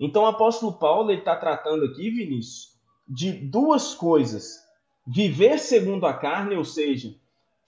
Então 0.00 0.22
o 0.22 0.26
apóstolo 0.26 0.72
Paulo 0.78 1.12
está 1.12 1.36
tratando 1.36 1.84
aqui, 1.84 2.10
Vinícius, 2.10 2.74
de 3.06 3.32
duas 3.32 3.94
coisas. 3.94 4.66
Viver 5.10 5.58
segundo 5.58 6.04
a 6.04 6.12
carne, 6.12 6.54
ou 6.54 6.66
seja, 6.66 7.14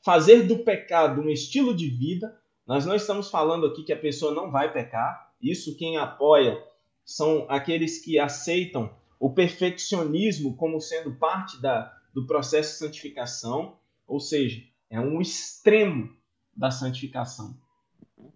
fazer 0.04 0.42
do 0.46 0.58
pecado 0.58 1.22
um 1.22 1.30
estilo 1.30 1.74
de 1.74 1.88
vida. 1.88 2.38
Nós 2.66 2.84
não 2.84 2.94
estamos 2.94 3.30
falando 3.30 3.64
aqui 3.66 3.82
que 3.82 3.94
a 3.94 3.98
pessoa 3.98 4.34
não 4.34 4.50
vai 4.50 4.70
pecar. 4.70 5.32
Isso 5.40 5.74
quem 5.78 5.96
apoia 5.96 6.62
são 7.02 7.46
aqueles 7.48 8.04
que 8.04 8.18
aceitam 8.18 8.94
o 9.18 9.32
perfeccionismo 9.32 10.54
como 10.54 10.82
sendo 10.82 11.14
parte 11.14 11.58
da, 11.62 11.90
do 12.12 12.26
processo 12.26 12.72
de 12.72 12.78
santificação. 12.78 13.78
Ou 14.06 14.20
seja, 14.20 14.62
é 14.90 15.00
um 15.00 15.18
extremo 15.18 16.14
da 16.54 16.70
santificação. 16.70 17.56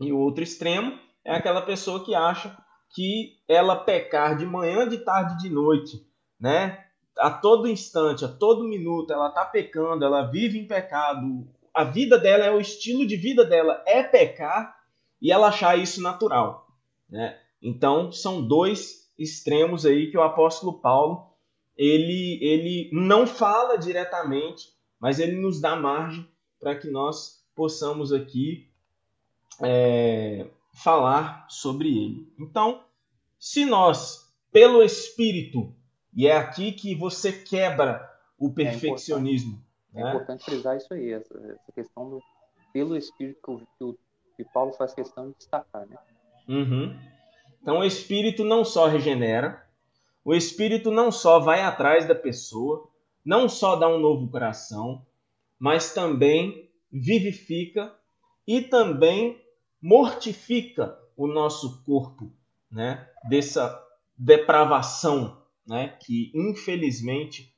E 0.01 0.11
o 0.13 0.19
outro 0.19 0.43
extremo 0.43 0.99
é 1.23 1.35
aquela 1.35 1.61
pessoa 1.61 2.03
que 2.03 2.15
acha 2.15 2.57
que 2.95 3.37
ela 3.47 3.77
pecar 3.77 4.35
de 4.35 4.47
manhã, 4.47 4.89
de 4.89 4.97
tarde, 4.97 5.43
de 5.43 5.51
noite, 5.51 6.07
né? 6.41 6.84
A 7.19 7.31
todo 7.31 7.69
instante, 7.69 8.25
a 8.25 8.29
todo 8.29 8.69
minuto, 8.69 9.13
ela 9.13 9.29
está 9.29 9.45
pecando, 9.45 10.05
ela 10.05 10.23
vive 10.23 10.59
em 10.59 10.67
pecado. 10.67 11.47
A 11.73 11.85
vida 11.85 12.19
dela 12.19 12.45
é 12.45 12.51
o 12.51 12.61
estilo 12.61 13.07
de 13.07 13.17
vida 13.17 13.45
dela 13.45 13.83
é 13.87 14.03
pecar 14.03 14.77
e 15.21 15.31
ela 15.33 15.49
achar 15.49 15.79
isso 15.79 16.03
natural, 16.03 16.69
né? 17.09 17.39
Então 17.63 18.13
são 18.13 18.47
dois 18.47 19.11
extremos 19.19 19.87
aí 19.87 20.11
que 20.11 20.19
o 20.19 20.23
apóstolo 20.23 20.81
Paulo 20.81 21.31
ele 21.77 22.39
ele 22.43 22.91
não 22.93 23.27
fala 23.27 23.77
diretamente, 23.77 24.69
mas 25.01 25.19
ele 25.19 25.37
nos 25.37 25.61
dá 25.61 25.75
margem 25.75 26.29
para 26.61 26.75
que 26.75 26.89
nós 26.89 27.45
possamos 27.55 28.13
aqui 28.13 28.69
é, 29.61 30.47
falar 30.75 31.47
sobre 31.49 31.89
ele. 31.89 32.33
Então, 32.39 32.85
se 33.39 33.65
nós, 33.65 34.33
pelo 34.51 34.83
Espírito, 34.83 35.75
e 36.15 36.27
é 36.27 36.37
aqui 36.37 36.73
que 36.73 36.95
você 36.95 37.33
quebra 37.33 38.11
o 38.39 38.49
é 38.49 38.53
perfeccionismo. 38.53 39.63
É 39.95 40.01
importante, 40.01 40.03
né? 40.03 40.03
é 40.03 40.15
importante 40.15 40.45
frisar 40.45 40.77
isso 40.77 40.95
aí, 40.95 41.13
essa, 41.13 41.39
essa 41.39 41.73
questão 41.73 42.11
do 42.11 42.23
pelo 42.73 42.97
Espírito 42.97 43.41
que, 43.79 43.85
o, 43.85 43.99
que 44.37 44.45
Paulo 44.53 44.73
faz 44.73 44.93
questão 44.93 45.29
de 45.31 45.37
destacar. 45.37 45.87
Né? 45.87 45.97
Uhum. 46.49 46.99
Então, 47.63 47.79
o 47.79 47.85
Espírito 47.85 48.45
não 48.45 48.65
só 48.65 48.89
regenera, 48.89 49.65
o 50.25 50.35
Espírito 50.35 50.91
não 50.91 51.13
só 51.13 51.39
vai 51.39 51.63
atrás 51.63 52.07
da 52.07 52.15
pessoa, 52.15 52.89
não 53.25 53.49
só 53.49 53.77
dá 53.77 53.89
um 53.89 53.99
novo 53.99 54.29
coração, 54.29 55.07
mas 55.59 55.95
também 55.95 56.69
vivifica 56.93 57.95
e 58.47 58.61
também 58.61 59.41
mortifica 59.81 60.99
o 61.17 61.27
nosso 61.27 61.83
corpo, 61.85 62.33
né? 62.71 63.09
Dessa 63.29 63.83
depravação, 64.17 65.44
né? 65.67 65.97
Que 66.01 66.31
infelizmente 66.35 67.53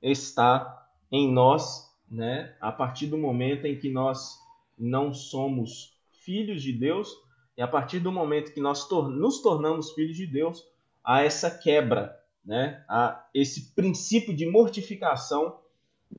está 0.00 0.88
em 1.10 1.32
nós, 1.32 1.90
né? 2.10 2.56
A 2.60 2.72
partir 2.72 3.06
do 3.06 3.18
momento 3.18 3.66
em 3.66 3.78
que 3.78 3.90
nós 3.90 4.38
não 4.78 5.12
somos 5.12 5.96
filhos 6.24 6.62
de 6.62 6.72
Deus 6.72 7.14
e 7.56 7.62
a 7.62 7.68
partir 7.68 8.00
do 8.00 8.10
momento 8.10 8.52
que 8.52 8.60
nós 8.60 8.88
tor 8.88 9.08
nos 9.08 9.42
tornamos 9.42 9.92
filhos 9.92 10.16
de 10.16 10.26
Deus, 10.26 10.64
há 11.04 11.22
essa 11.22 11.50
quebra, 11.50 12.16
né? 12.44 12.84
Há 12.88 13.28
esse 13.34 13.74
princípio 13.74 14.34
de 14.34 14.46
mortificação 14.46 15.58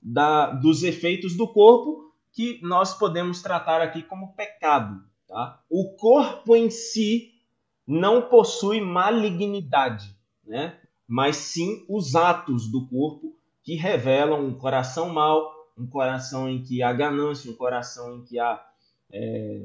da, 0.02 0.52
dos 0.52 0.84
efeitos 0.84 1.36
do 1.36 1.48
corpo 1.48 2.12
que 2.32 2.60
nós 2.64 2.98
podemos 2.98 3.42
tratar 3.42 3.82
aqui 3.82 4.02
como 4.02 4.34
pecado. 4.34 5.04
Tá? 5.28 5.62
O 5.70 5.96
corpo 5.96 6.56
em 6.56 6.70
si 6.70 7.32
não 7.86 8.24
possui 8.24 8.82
malignidade, 8.82 10.16
né? 10.46 10.80
Mas 11.14 11.36
sim 11.36 11.86
os 11.88 12.16
atos 12.16 12.68
do 12.68 12.88
corpo 12.88 13.38
que 13.62 13.76
revelam 13.76 14.48
um 14.48 14.58
coração 14.58 15.10
mau, 15.10 15.70
um 15.78 15.86
coração 15.86 16.50
em 16.50 16.64
que 16.64 16.82
há 16.82 16.92
ganância, 16.92 17.52
um 17.52 17.56
coração 17.56 18.16
em 18.16 18.24
que 18.24 18.40
há 18.40 18.68
é, 19.12 19.62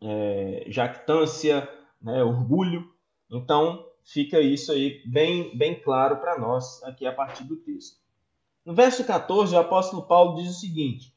é, 0.00 0.66
jactância, 0.68 1.68
né, 2.00 2.22
orgulho. 2.22 2.88
Então, 3.28 3.84
fica 4.04 4.38
isso 4.38 4.70
aí 4.70 5.02
bem, 5.04 5.50
bem 5.58 5.82
claro 5.82 6.18
para 6.18 6.38
nós 6.38 6.80
aqui 6.84 7.04
a 7.04 7.12
partir 7.12 7.42
do 7.42 7.56
texto. 7.56 7.98
No 8.64 8.72
verso 8.72 9.04
14, 9.04 9.52
o 9.56 9.58
apóstolo 9.58 10.06
Paulo 10.06 10.40
diz 10.40 10.48
o 10.48 10.60
seguinte: 10.60 11.12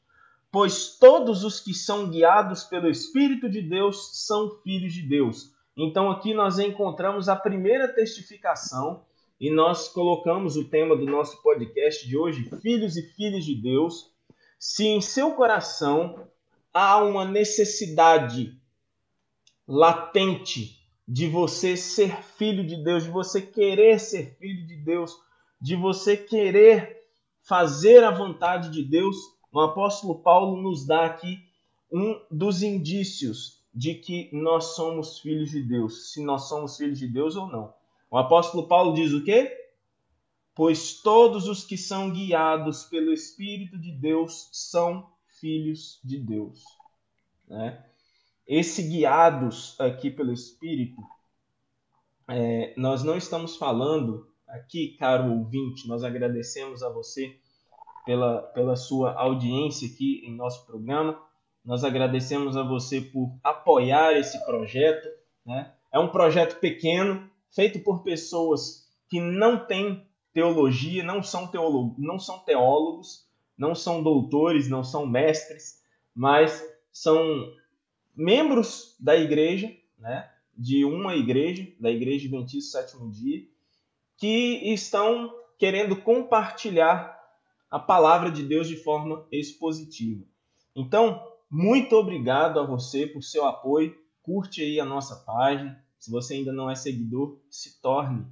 Pois 0.50 0.98
todos 0.98 1.44
os 1.44 1.60
que 1.60 1.72
são 1.72 2.10
guiados 2.10 2.64
pelo 2.64 2.90
Espírito 2.90 3.48
de 3.48 3.62
Deus 3.62 4.26
são 4.26 4.58
filhos 4.64 4.92
de 4.92 5.02
Deus. 5.02 5.56
Então 5.80 6.10
aqui 6.10 6.34
nós 6.34 6.58
encontramos 6.58 7.28
a 7.28 7.36
primeira 7.36 7.86
testificação 7.86 9.04
e 9.40 9.48
nós 9.48 9.86
colocamos 9.86 10.56
o 10.56 10.64
tema 10.64 10.96
do 10.96 11.06
nosso 11.06 11.40
podcast 11.40 12.04
de 12.04 12.18
hoje, 12.18 12.50
Filhos 12.60 12.96
e 12.96 13.02
Filhas 13.14 13.44
de 13.44 13.54
Deus. 13.54 14.10
Se 14.58 14.88
em 14.88 15.00
seu 15.00 15.34
coração 15.34 16.26
há 16.74 16.98
uma 16.98 17.24
necessidade 17.24 18.60
latente 19.68 20.84
de 21.06 21.28
você 21.28 21.76
ser 21.76 22.24
filho 22.24 22.66
de 22.66 22.82
Deus, 22.82 23.04
de 23.04 23.10
você 23.10 23.40
querer 23.40 24.00
ser 24.00 24.36
filho 24.36 24.66
de 24.66 24.74
Deus, 24.78 25.16
de 25.60 25.76
você 25.76 26.16
querer 26.16 27.06
fazer 27.46 28.02
a 28.02 28.10
vontade 28.10 28.72
de 28.72 28.82
Deus, 28.82 29.16
o 29.52 29.60
apóstolo 29.60 30.24
Paulo 30.24 30.60
nos 30.60 30.84
dá 30.84 31.04
aqui 31.04 31.38
um 31.92 32.20
dos 32.32 32.64
indícios 32.64 33.57
de 33.74 33.94
que 33.94 34.30
nós 34.32 34.76
somos 34.76 35.18
filhos 35.20 35.50
de 35.50 35.62
Deus, 35.62 36.12
se 36.12 36.22
nós 36.24 36.48
somos 36.48 36.76
filhos 36.76 36.98
de 36.98 37.06
Deus 37.06 37.36
ou 37.36 37.46
não. 37.46 37.74
O 38.10 38.16
apóstolo 38.16 38.66
Paulo 38.66 38.94
diz 38.94 39.12
o 39.12 39.22
quê? 39.22 39.54
Pois 40.54 41.00
todos 41.02 41.46
os 41.46 41.64
que 41.64 41.76
são 41.76 42.10
guiados 42.10 42.84
pelo 42.84 43.12
Espírito 43.12 43.78
de 43.78 43.92
Deus 43.92 44.48
são 44.52 45.10
filhos 45.40 46.00
de 46.02 46.18
Deus. 46.18 46.64
Né? 47.46 47.84
Esse 48.46 48.82
guiados 48.82 49.78
aqui 49.78 50.10
pelo 50.10 50.32
Espírito, 50.32 51.00
é, 52.26 52.74
nós 52.76 53.04
não 53.04 53.16
estamos 53.16 53.56
falando 53.56 54.26
aqui, 54.46 54.96
caro 54.98 55.30
ouvinte, 55.32 55.86
nós 55.86 56.02
agradecemos 56.02 56.82
a 56.82 56.88
você 56.88 57.38
pela, 58.04 58.40
pela 58.40 58.74
sua 58.74 59.12
audiência 59.12 59.86
aqui 59.86 60.22
em 60.24 60.34
nosso 60.34 60.64
programa. 60.66 61.22
Nós 61.64 61.84
agradecemos 61.84 62.56
a 62.56 62.62
você 62.62 63.00
por 63.00 63.38
apoiar 63.42 64.12
esse 64.14 64.44
projeto. 64.44 65.08
Né? 65.44 65.72
É 65.92 65.98
um 65.98 66.08
projeto 66.08 66.58
pequeno, 66.60 67.28
feito 67.50 67.80
por 67.80 68.02
pessoas 68.02 68.88
que 69.08 69.20
não 69.20 69.66
têm 69.66 70.06
teologia, 70.32 71.02
não 71.02 71.22
são, 71.22 71.46
teólogo, 71.46 71.96
não 71.98 72.18
são 72.18 72.38
teólogos, 72.40 73.26
não 73.56 73.74
são 73.74 74.02
doutores, 74.02 74.68
não 74.68 74.84
são 74.84 75.06
mestres, 75.06 75.82
mas 76.14 76.62
são 76.92 77.52
membros 78.14 78.96
da 79.00 79.16
igreja, 79.16 79.74
né, 79.98 80.30
de 80.56 80.84
uma 80.84 81.14
igreja, 81.14 81.66
da 81.78 81.90
Igreja 81.90 82.26
Adventista 82.26 82.82
Sétimo 82.82 83.10
Dia, 83.10 83.46
que 84.16 84.72
estão 84.72 85.32
querendo 85.56 85.96
compartilhar 85.96 87.16
a 87.70 87.78
palavra 87.78 88.30
de 88.30 88.42
Deus 88.42 88.66
de 88.66 88.76
forma 88.76 89.26
expositiva. 89.30 90.24
Então, 90.74 91.22
muito 91.50 91.96
obrigado 91.96 92.60
a 92.60 92.66
você 92.66 93.06
por 93.06 93.22
seu 93.22 93.46
apoio. 93.46 93.96
Curte 94.22 94.62
aí 94.62 94.78
a 94.78 94.84
nossa 94.84 95.16
página, 95.24 95.82
se 95.98 96.10
você 96.10 96.34
ainda 96.34 96.52
não 96.52 96.70
é 96.70 96.74
seguidor, 96.74 97.40
se 97.50 97.80
torne 97.80 98.26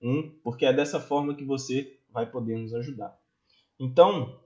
um, 0.00 0.30
porque 0.42 0.64
é 0.64 0.72
dessa 0.72 0.98
forma 0.98 1.34
que 1.34 1.44
você 1.44 2.00
vai 2.10 2.30
poder 2.30 2.58
nos 2.58 2.74
ajudar. 2.74 3.16
Então, 3.78 4.40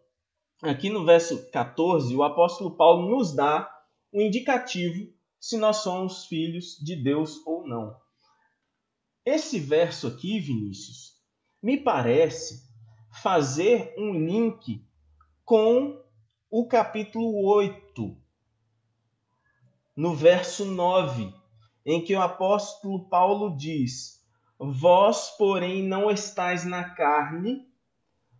aqui 0.63 0.91
no 0.91 1.05
verso 1.05 1.51
14, 1.51 2.15
o 2.15 2.23
apóstolo 2.23 2.77
Paulo 2.77 3.09
nos 3.09 3.35
dá 3.35 3.71
um 4.13 4.21
indicativo 4.21 5.13
se 5.39 5.57
nós 5.57 5.79
somos 5.79 6.27
filhos 6.27 6.77
de 6.79 6.97
Deus 6.97 7.41
ou 7.47 7.67
não. 7.67 7.97
Esse 9.25 9.59
verso 9.59 10.07
aqui, 10.07 10.39
Vinícius, 10.39 11.15
me 11.63 11.77
parece 11.77 12.67
fazer 13.23 13.95
um 13.99 14.13
link 14.13 14.85
com 15.45 16.01
o 16.51 16.67
capítulo 16.67 17.45
8, 17.45 17.86
no 19.97 20.15
verso 20.15 20.67
9, 20.67 21.33
em 21.85 22.05
que 22.05 22.15
o 22.15 22.21
apóstolo 22.21 23.09
Paulo 23.09 23.57
diz: 23.57 24.23
Vós, 24.59 25.31
porém, 25.39 25.83
não 25.83 26.11
estáis 26.11 26.65
na 26.65 26.91
carne, 26.91 27.67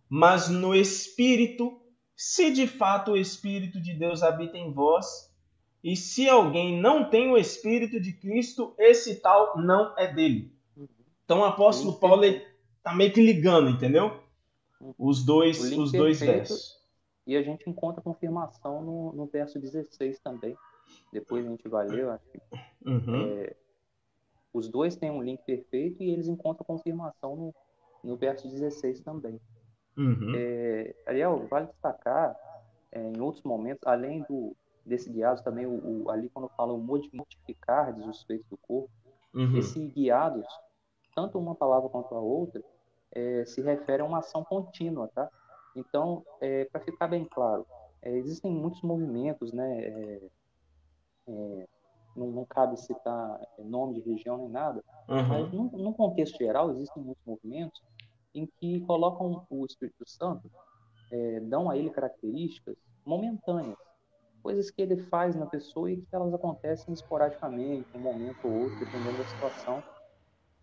mas 0.07 0.47
no 0.47 0.75
espírito, 0.75 1.81
se 2.15 2.51
de 2.51 2.67
fato 2.67 3.11
o 3.11 3.17
espírito 3.17 3.81
de 3.81 3.93
Deus 3.93 4.21
habita 4.21 4.57
em 4.57 4.71
vós. 4.71 5.27
E 5.83 5.95
se 5.95 6.27
alguém 6.27 6.81
não 6.81 7.09
tem 7.09 7.31
o 7.31 7.37
espírito 7.37 7.99
de 7.99 8.11
Cristo, 8.11 8.73
esse 8.77 9.21
tal 9.21 9.57
não 9.57 9.97
é 9.97 10.11
dele. 10.11 10.51
Então 11.23 11.39
o 11.39 11.45
apóstolo 11.45 11.99
Paulo 11.99 12.23
está 12.25 12.93
meio 12.95 13.13
que 13.13 13.21
ligando, 13.21 13.69
entendeu? 13.69 14.19
Os 14.97 15.23
dois, 15.23 15.59
os 15.71 15.91
dois 15.91 16.19
versos. 16.19 16.77
E 17.25 17.35
a 17.35 17.41
gente 17.41 17.69
encontra 17.69 18.01
confirmação 18.01 18.81
no, 18.81 19.13
no 19.13 19.25
verso 19.27 19.59
16 19.59 20.19
também. 20.19 20.57
Depois 21.11 21.45
a 21.45 21.49
gente 21.49 21.67
vai 21.67 21.87
ler, 21.87 22.07
acho 22.09 22.25
que. 22.29 22.39
Uhum. 22.85 23.15
É, 23.15 23.55
os 24.53 24.69
dois 24.69 24.95
têm 24.95 25.11
um 25.11 25.21
link 25.21 25.41
perfeito 25.43 26.01
e 26.01 26.09
eles 26.09 26.27
encontram 26.27 26.65
confirmação 26.65 27.35
no, 27.35 27.55
no 28.03 28.15
verso 28.15 28.47
16 28.47 29.01
também. 29.01 29.39
Uhum. 29.97 30.33
É, 30.35 30.95
Ariel, 31.05 31.47
vale 31.47 31.67
destacar, 31.67 32.35
é, 32.91 33.01
em 33.01 33.19
outros 33.19 33.43
momentos, 33.43 33.85
além 33.85 34.23
do, 34.23 34.55
desse 34.85 35.11
guiados, 35.11 35.41
também 35.43 35.65
o, 35.65 36.03
o, 36.03 36.09
ali 36.09 36.29
quando 36.29 36.49
fala 36.49 36.73
o 36.73 36.77
modificar 36.77 37.93
os 37.99 38.23
feitos 38.23 38.47
do 38.47 38.57
corpo, 38.57 38.89
uhum. 39.33 39.57
esse 39.57 39.85
guiados, 39.87 40.47
tanto 41.15 41.37
uma 41.37 41.55
palavra 41.55 41.89
quanto 41.89 42.13
a 42.15 42.19
outra, 42.19 42.63
é, 43.11 43.45
se 43.45 43.61
refere 43.61 44.01
a 44.01 44.05
uma 44.05 44.19
ação 44.19 44.43
contínua, 44.43 45.09
tá? 45.13 45.29
Então, 45.75 46.25
é, 46.41 46.65
para 46.65 46.81
ficar 46.81 47.07
bem 47.07 47.25
claro, 47.25 47.65
é, 48.01 48.11
existem 48.11 48.51
muitos 48.51 48.81
movimentos, 48.81 49.51
né? 49.51 50.19
É, 51.27 51.31
é, 51.31 51.67
não, 52.15 52.31
não, 52.31 52.45
cabe 52.45 52.77
citar 52.77 53.39
nome 53.59 54.01
de 54.01 54.09
região 54.09 54.37
nem 54.37 54.49
nada, 54.49 54.83
uhum. 55.07 55.27
mas 55.27 55.51
num, 55.51 55.69
num, 55.71 55.93
contexto 55.93 56.37
geral 56.37 56.71
existem 56.71 57.03
muitos 57.03 57.23
movimentos 57.25 57.81
em 58.33 58.47
que 58.59 58.81
colocam 58.81 59.45
o 59.49 59.65
Espírito 59.65 60.03
Santo, 60.07 60.49
é, 61.11 61.39
dão 61.41 61.69
a 61.69 61.77
ele 61.77 61.89
características 61.89 62.75
momentâneas, 63.05 63.77
coisas 64.41 64.71
que 64.71 64.81
ele 64.81 64.97
faz 65.03 65.35
na 65.35 65.45
pessoa 65.45 65.91
e 65.91 65.97
que 65.97 66.15
elas 66.15 66.33
acontecem 66.33 66.93
esporadicamente, 66.93 67.87
um 67.95 67.99
momento 67.99 68.47
ou 68.47 68.63
outro, 68.63 68.79
dependendo 68.79 69.17
da 69.17 69.23
situação 69.25 69.83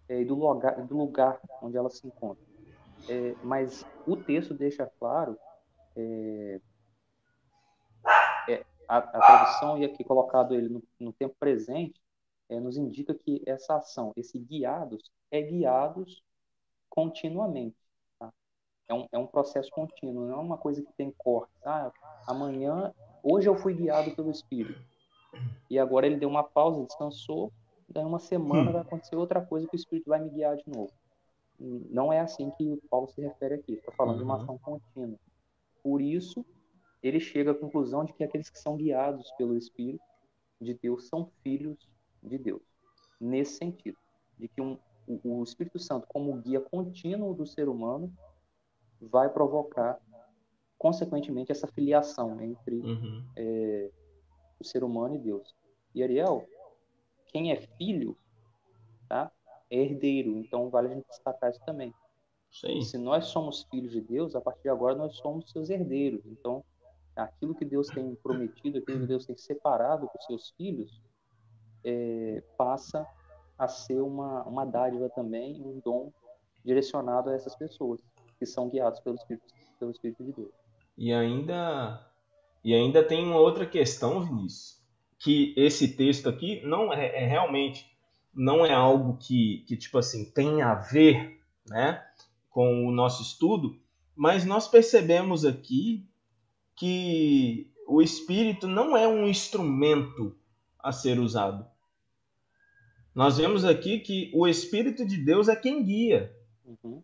é, 0.08 0.20
e 0.20 0.24
do 0.24 0.34
lugar, 0.34 0.82
do 0.84 0.96
lugar 0.96 1.40
onde 1.62 1.76
ela 1.76 1.90
se 1.90 2.06
encontra. 2.06 2.42
É, 3.08 3.34
mas 3.42 3.86
o 4.06 4.16
texto 4.16 4.54
deixa 4.54 4.90
claro 4.98 5.36
é, 5.96 6.60
é, 6.60 6.60
a, 8.88 8.98
a, 8.98 9.20
tradução 9.20 9.78
e 9.78 9.84
aqui 9.84 10.04
colocado 10.04 10.54
ele 10.54 10.68
no, 10.68 10.82
no 10.98 11.12
tempo 11.12 11.34
presente 11.38 12.00
é, 12.48 12.60
nos 12.60 12.76
indica 12.76 13.14
que 13.14 13.42
essa 13.46 13.76
ação, 13.76 14.12
esse 14.16 14.38
guiados, 14.38 15.10
é 15.30 15.40
guiados 15.42 16.22
continuamente. 16.88 17.76
Tá? 18.18 18.32
É, 18.88 18.94
um, 18.94 19.08
é 19.12 19.18
um 19.18 19.26
processo 19.26 19.70
contínuo, 19.70 20.26
não 20.26 20.34
é 20.34 20.40
uma 20.40 20.58
coisa 20.58 20.82
que 20.82 20.92
tem 20.92 21.10
corte. 21.16 21.52
Ah, 21.64 21.90
amanhã, 22.26 22.92
hoje 23.22 23.48
eu 23.48 23.56
fui 23.56 23.74
guiado 23.74 24.14
pelo 24.14 24.30
Espírito. 24.30 24.80
E 25.68 25.78
agora 25.78 26.06
ele 26.06 26.16
deu 26.16 26.28
uma 26.28 26.44
pausa, 26.44 26.84
descansou, 26.84 27.52
daí 27.88 28.04
uma 28.04 28.20
semana 28.20 28.70
hum. 28.70 28.72
vai 28.72 28.82
acontecer 28.82 29.16
outra 29.16 29.44
coisa 29.44 29.66
que 29.66 29.74
o 29.74 29.78
Espírito 29.78 30.08
vai 30.08 30.20
me 30.20 30.30
guiar 30.30 30.56
de 30.56 30.68
novo. 30.68 30.92
Não 31.58 32.12
é 32.12 32.20
assim 32.20 32.50
que 32.50 32.80
Paulo 32.90 33.08
se 33.08 33.20
refere 33.20 33.54
aqui, 33.54 33.74
está 33.74 33.92
falando 33.92 34.14
uhum. 34.14 34.18
de 34.18 34.24
uma 34.24 34.36
uhum. 34.36 34.42
ação 34.42 34.58
contínua. 34.58 35.18
Por 35.82 36.00
isso, 36.00 36.44
ele 37.06 37.20
chega 37.20 37.50
à 37.50 37.54
conclusão 37.54 38.04
de 38.04 38.12
que 38.12 38.24
aqueles 38.24 38.48
que 38.48 38.58
são 38.58 38.76
guiados 38.76 39.30
pelo 39.32 39.56
Espírito 39.56 40.02
de 40.60 40.74
Deus 40.74 41.08
são 41.08 41.30
filhos 41.42 41.88
de 42.22 42.38
Deus. 42.38 42.62
Nesse 43.20 43.58
sentido, 43.58 43.98
de 44.38 44.48
que 44.48 44.60
um, 44.60 44.78
o, 45.06 45.40
o 45.40 45.42
Espírito 45.44 45.78
Santo, 45.78 46.06
como 46.08 46.34
guia 46.40 46.60
contínuo 46.60 47.34
do 47.34 47.46
ser 47.46 47.68
humano, 47.68 48.12
vai 49.00 49.28
provocar, 49.28 50.00
consequentemente, 50.78 51.52
essa 51.52 51.66
filiação 51.66 52.40
entre 52.40 52.76
uhum. 52.76 53.24
é, 53.36 53.90
o 54.58 54.64
ser 54.64 54.82
humano 54.82 55.14
e 55.14 55.18
Deus. 55.18 55.54
E 55.94 56.02
Ariel, 56.02 56.48
quem 57.26 57.52
é 57.52 57.60
filho, 57.76 58.16
tá? 59.08 59.30
é 59.70 59.76
herdeiro. 59.76 60.38
Então 60.38 60.70
vale 60.70 60.88
a 60.88 60.94
gente 60.94 61.06
destacar 61.08 61.50
isso 61.50 61.60
também. 61.64 61.92
Sim. 62.50 62.82
Se 62.82 62.96
nós 62.96 63.26
somos 63.26 63.64
filhos 63.64 63.92
de 63.92 64.00
Deus, 64.00 64.34
a 64.34 64.40
partir 64.40 64.62
de 64.62 64.68
agora 64.68 64.94
nós 64.94 65.16
somos 65.16 65.50
seus 65.50 65.70
herdeiros. 65.70 66.24
Então, 66.26 66.64
aquilo 67.16 67.54
que 67.54 67.64
Deus 67.64 67.88
tem 67.88 68.14
prometido, 68.16 68.78
aquilo 68.78 69.00
que 69.00 69.06
Deus 69.06 69.26
tem 69.26 69.36
separado 69.36 70.06
para 70.08 70.18
os 70.18 70.26
seus 70.26 70.50
filhos, 70.56 71.00
é, 71.84 72.42
passa 72.56 73.06
a 73.58 73.68
ser 73.68 74.00
uma, 74.00 74.42
uma 74.44 74.64
dádiva 74.64 75.08
também, 75.10 75.60
um 75.60 75.80
dom 75.80 76.12
direcionado 76.64 77.30
a 77.30 77.34
essas 77.34 77.54
pessoas 77.54 78.00
que 78.38 78.46
são 78.46 78.68
guiados 78.68 79.00
pelo 79.00 79.16
Espírito, 79.16 79.46
pelo 79.78 79.90
Espírito 79.90 80.24
de 80.24 80.32
Deus. 80.32 80.52
E 80.96 81.12
ainda, 81.12 82.04
e 82.64 82.74
ainda 82.74 83.02
tem 83.02 83.24
uma 83.24 83.38
outra 83.38 83.66
questão, 83.66 84.20
Vinícius, 84.20 84.82
que 85.18 85.54
esse 85.56 85.96
texto 85.96 86.28
aqui 86.28 86.64
não 86.66 86.92
é, 86.92 87.24
é 87.24 87.26
realmente 87.26 87.92
não 88.34 88.66
é 88.66 88.72
algo 88.72 89.16
que, 89.16 89.64
que 89.66 89.76
tipo 89.76 89.96
assim, 89.98 90.24
tem 90.30 90.60
a 90.62 90.74
ver 90.74 91.40
né, 91.68 92.04
com 92.50 92.86
o 92.86 92.90
nosso 92.90 93.22
estudo, 93.22 93.78
mas 94.16 94.44
nós 94.44 94.66
percebemos 94.66 95.44
aqui 95.44 96.04
que 96.76 97.70
o 97.86 98.02
espírito 98.02 98.66
não 98.66 98.96
é 98.96 99.06
um 99.06 99.26
instrumento 99.26 100.36
a 100.78 100.92
ser 100.92 101.18
usado. 101.18 101.66
Nós 103.14 103.38
vemos 103.38 103.64
aqui 103.64 104.00
que 104.00 104.30
o 104.34 104.46
Espírito 104.46 105.06
de 105.06 105.16
Deus 105.16 105.48
é 105.48 105.54
quem 105.54 105.84
guia. 105.84 106.34
Uhum. 106.64 107.02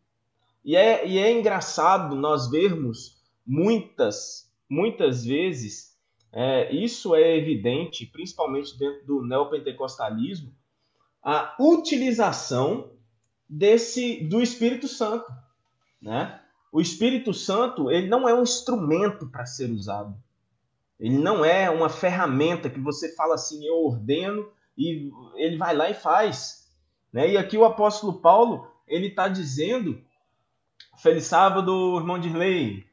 E, 0.64 0.74
é, 0.74 1.06
e 1.06 1.18
é 1.18 1.30
engraçado 1.30 2.16
nós 2.16 2.50
vermos 2.50 3.22
muitas, 3.46 4.52
muitas 4.68 5.24
vezes, 5.24 5.96
é, 6.32 6.74
isso 6.74 7.14
é 7.14 7.36
evidente, 7.36 8.06
principalmente 8.06 8.76
dentro 8.76 9.06
do 9.06 9.22
neopentecostalismo, 9.22 10.52
a 11.22 11.54
utilização 11.60 12.92
desse 13.48 14.24
do 14.24 14.42
Espírito 14.42 14.88
Santo, 14.88 15.30
né? 16.02 16.39
O 16.72 16.80
Espírito 16.80 17.34
Santo, 17.34 17.90
ele 17.90 18.08
não 18.08 18.28
é 18.28 18.34
um 18.34 18.42
instrumento 18.42 19.26
para 19.28 19.46
ser 19.46 19.70
usado. 19.70 20.16
Ele 20.98 21.18
não 21.18 21.44
é 21.44 21.70
uma 21.70 21.88
ferramenta 21.88 22.70
que 22.70 22.78
você 22.78 23.14
fala 23.14 23.34
assim, 23.34 23.66
eu 23.66 23.84
ordeno 23.86 24.48
e 24.76 25.10
ele 25.36 25.56
vai 25.56 25.74
lá 25.74 25.90
e 25.90 25.94
faz. 25.94 26.68
Né? 27.12 27.32
E 27.32 27.38
aqui 27.38 27.56
o 27.56 27.64
apóstolo 27.64 28.20
Paulo, 28.20 28.70
ele 28.86 29.08
está 29.08 29.26
dizendo, 29.26 30.00
feliz 30.98 31.24
sábado, 31.24 31.96
irmão 31.98 32.20
Dirley, 32.20 32.86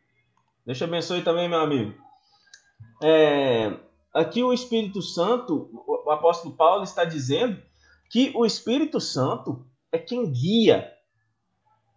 Deus 0.65 0.77
te 0.77 0.83
abençoe 0.83 1.21
também, 1.21 1.47
meu 1.47 1.59
amigo. 1.59 1.93
É, 3.01 3.77
aqui 4.13 4.43
o 4.43 4.51
Espírito 4.51 5.01
Santo, 5.01 5.69
o 5.85 6.11
apóstolo 6.11 6.55
Paulo 6.55 6.83
está 6.83 7.05
dizendo 7.05 7.61
que 8.09 8.31
o 8.35 8.45
Espírito 8.45 8.99
Santo 8.99 9.65
é 9.91 9.97
quem 9.97 10.31
guia. 10.31 10.91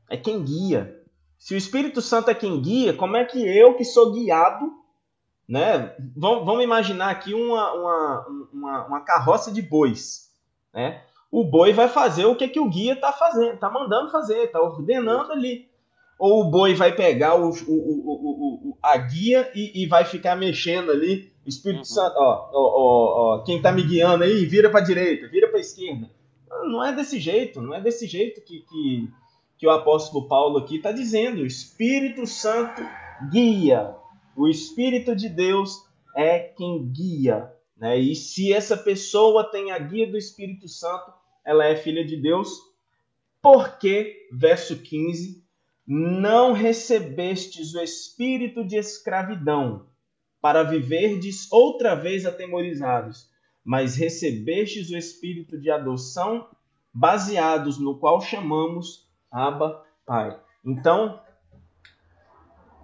É 0.08 0.16
quem 0.16 0.44
guia. 0.44 0.99
Se 1.40 1.54
o 1.54 1.56
Espírito 1.56 2.00
Santo 2.00 2.30
é 2.30 2.34
quem 2.34 2.60
guia, 2.62 2.94
como 2.94 3.16
é 3.16 3.24
que 3.24 3.44
eu 3.44 3.74
que 3.74 3.84
sou 3.84 4.12
guiado, 4.12 4.72
né? 5.48 5.96
Vamos, 6.16 6.44
vamos 6.44 6.62
imaginar 6.62 7.10
aqui 7.10 7.34
uma, 7.34 7.72
uma, 7.72 8.26
uma, 8.52 8.86
uma, 8.86 9.00
carroça 9.00 9.50
de 9.50 9.60
bois, 9.60 10.30
né? 10.72 11.02
O 11.32 11.42
boi 11.42 11.72
vai 11.72 11.88
fazer 11.88 12.26
o 12.26 12.36
que, 12.36 12.46
que 12.46 12.60
o 12.60 12.68
guia 12.68 12.92
está 12.92 13.12
fazendo, 13.12 13.54
está 13.54 13.68
mandando 13.68 14.12
fazer, 14.12 14.44
está 14.44 14.60
ordenando 14.60 15.32
ali 15.32 15.68
ou 16.20 16.42
o 16.42 16.50
boi 16.50 16.74
vai 16.74 16.94
pegar 16.94 17.34
o, 17.34 17.48
o, 17.48 18.68
o, 18.68 18.78
a 18.82 18.94
guia 18.98 19.50
e, 19.54 19.82
e, 19.82 19.86
vai 19.86 20.04
ficar 20.04 20.36
mexendo 20.36 20.90
ali. 20.92 21.32
Espírito 21.46 21.78
uhum. 21.78 21.84
Santo, 21.84 22.14
ó, 22.18 22.50
ó, 22.52 23.38
ó, 23.38 23.42
quem 23.42 23.62
tá 23.62 23.72
me 23.72 23.82
guiando 23.82 24.22
aí, 24.22 24.44
vira 24.44 24.68
para 24.68 24.84
direita, 24.84 25.26
vira 25.28 25.48
para 25.48 25.58
esquerda. 25.58 26.10
Não 26.64 26.84
é 26.84 26.92
desse 26.94 27.18
jeito, 27.18 27.62
não 27.62 27.74
é 27.74 27.80
desse 27.80 28.06
jeito 28.06 28.42
que, 28.42 28.60
que, 28.60 29.08
que 29.60 29.66
o 29.66 29.70
apóstolo 29.70 30.26
Paulo 30.26 30.56
aqui 30.56 30.76
está 30.76 30.90
dizendo. 30.90 31.42
O 31.42 31.46
Espírito 31.46 32.26
Santo 32.26 32.82
guia. 33.30 33.94
O 34.34 34.48
Espírito 34.48 35.14
de 35.14 35.28
Deus 35.28 35.84
é 36.16 36.38
quem 36.38 36.90
guia. 36.90 37.52
Né? 37.76 37.98
E 37.98 38.16
se 38.16 38.54
essa 38.54 38.74
pessoa 38.74 39.44
tem 39.44 39.70
a 39.70 39.78
guia 39.78 40.10
do 40.10 40.16
Espírito 40.16 40.66
Santo, 40.66 41.12
ela 41.44 41.66
é 41.66 41.76
filha 41.76 42.02
de 42.02 42.16
Deus. 42.16 42.48
Porque, 43.42 44.28
verso 44.32 44.78
15, 44.78 45.44
não 45.86 46.52
recebestes 46.52 47.74
o 47.74 47.82
espírito 47.82 48.64
de 48.64 48.76
escravidão 48.76 49.88
para 50.40 50.62
viverdes 50.62 51.52
outra 51.52 51.94
vez 51.94 52.24
atemorizados, 52.24 53.28
mas 53.62 53.94
recebestes 53.94 54.88
o 54.88 54.96
espírito 54.96 55.60
de 55.60 55.70
adoção, 55.70 56.48
baseados 56.94 57.78
no 57.78 57.98
qual 57.98 58.22
chamamos 58.22 59.09
Abba 59.30 59.84
Pai. 60.04 60.38
Então, 60.64 61.20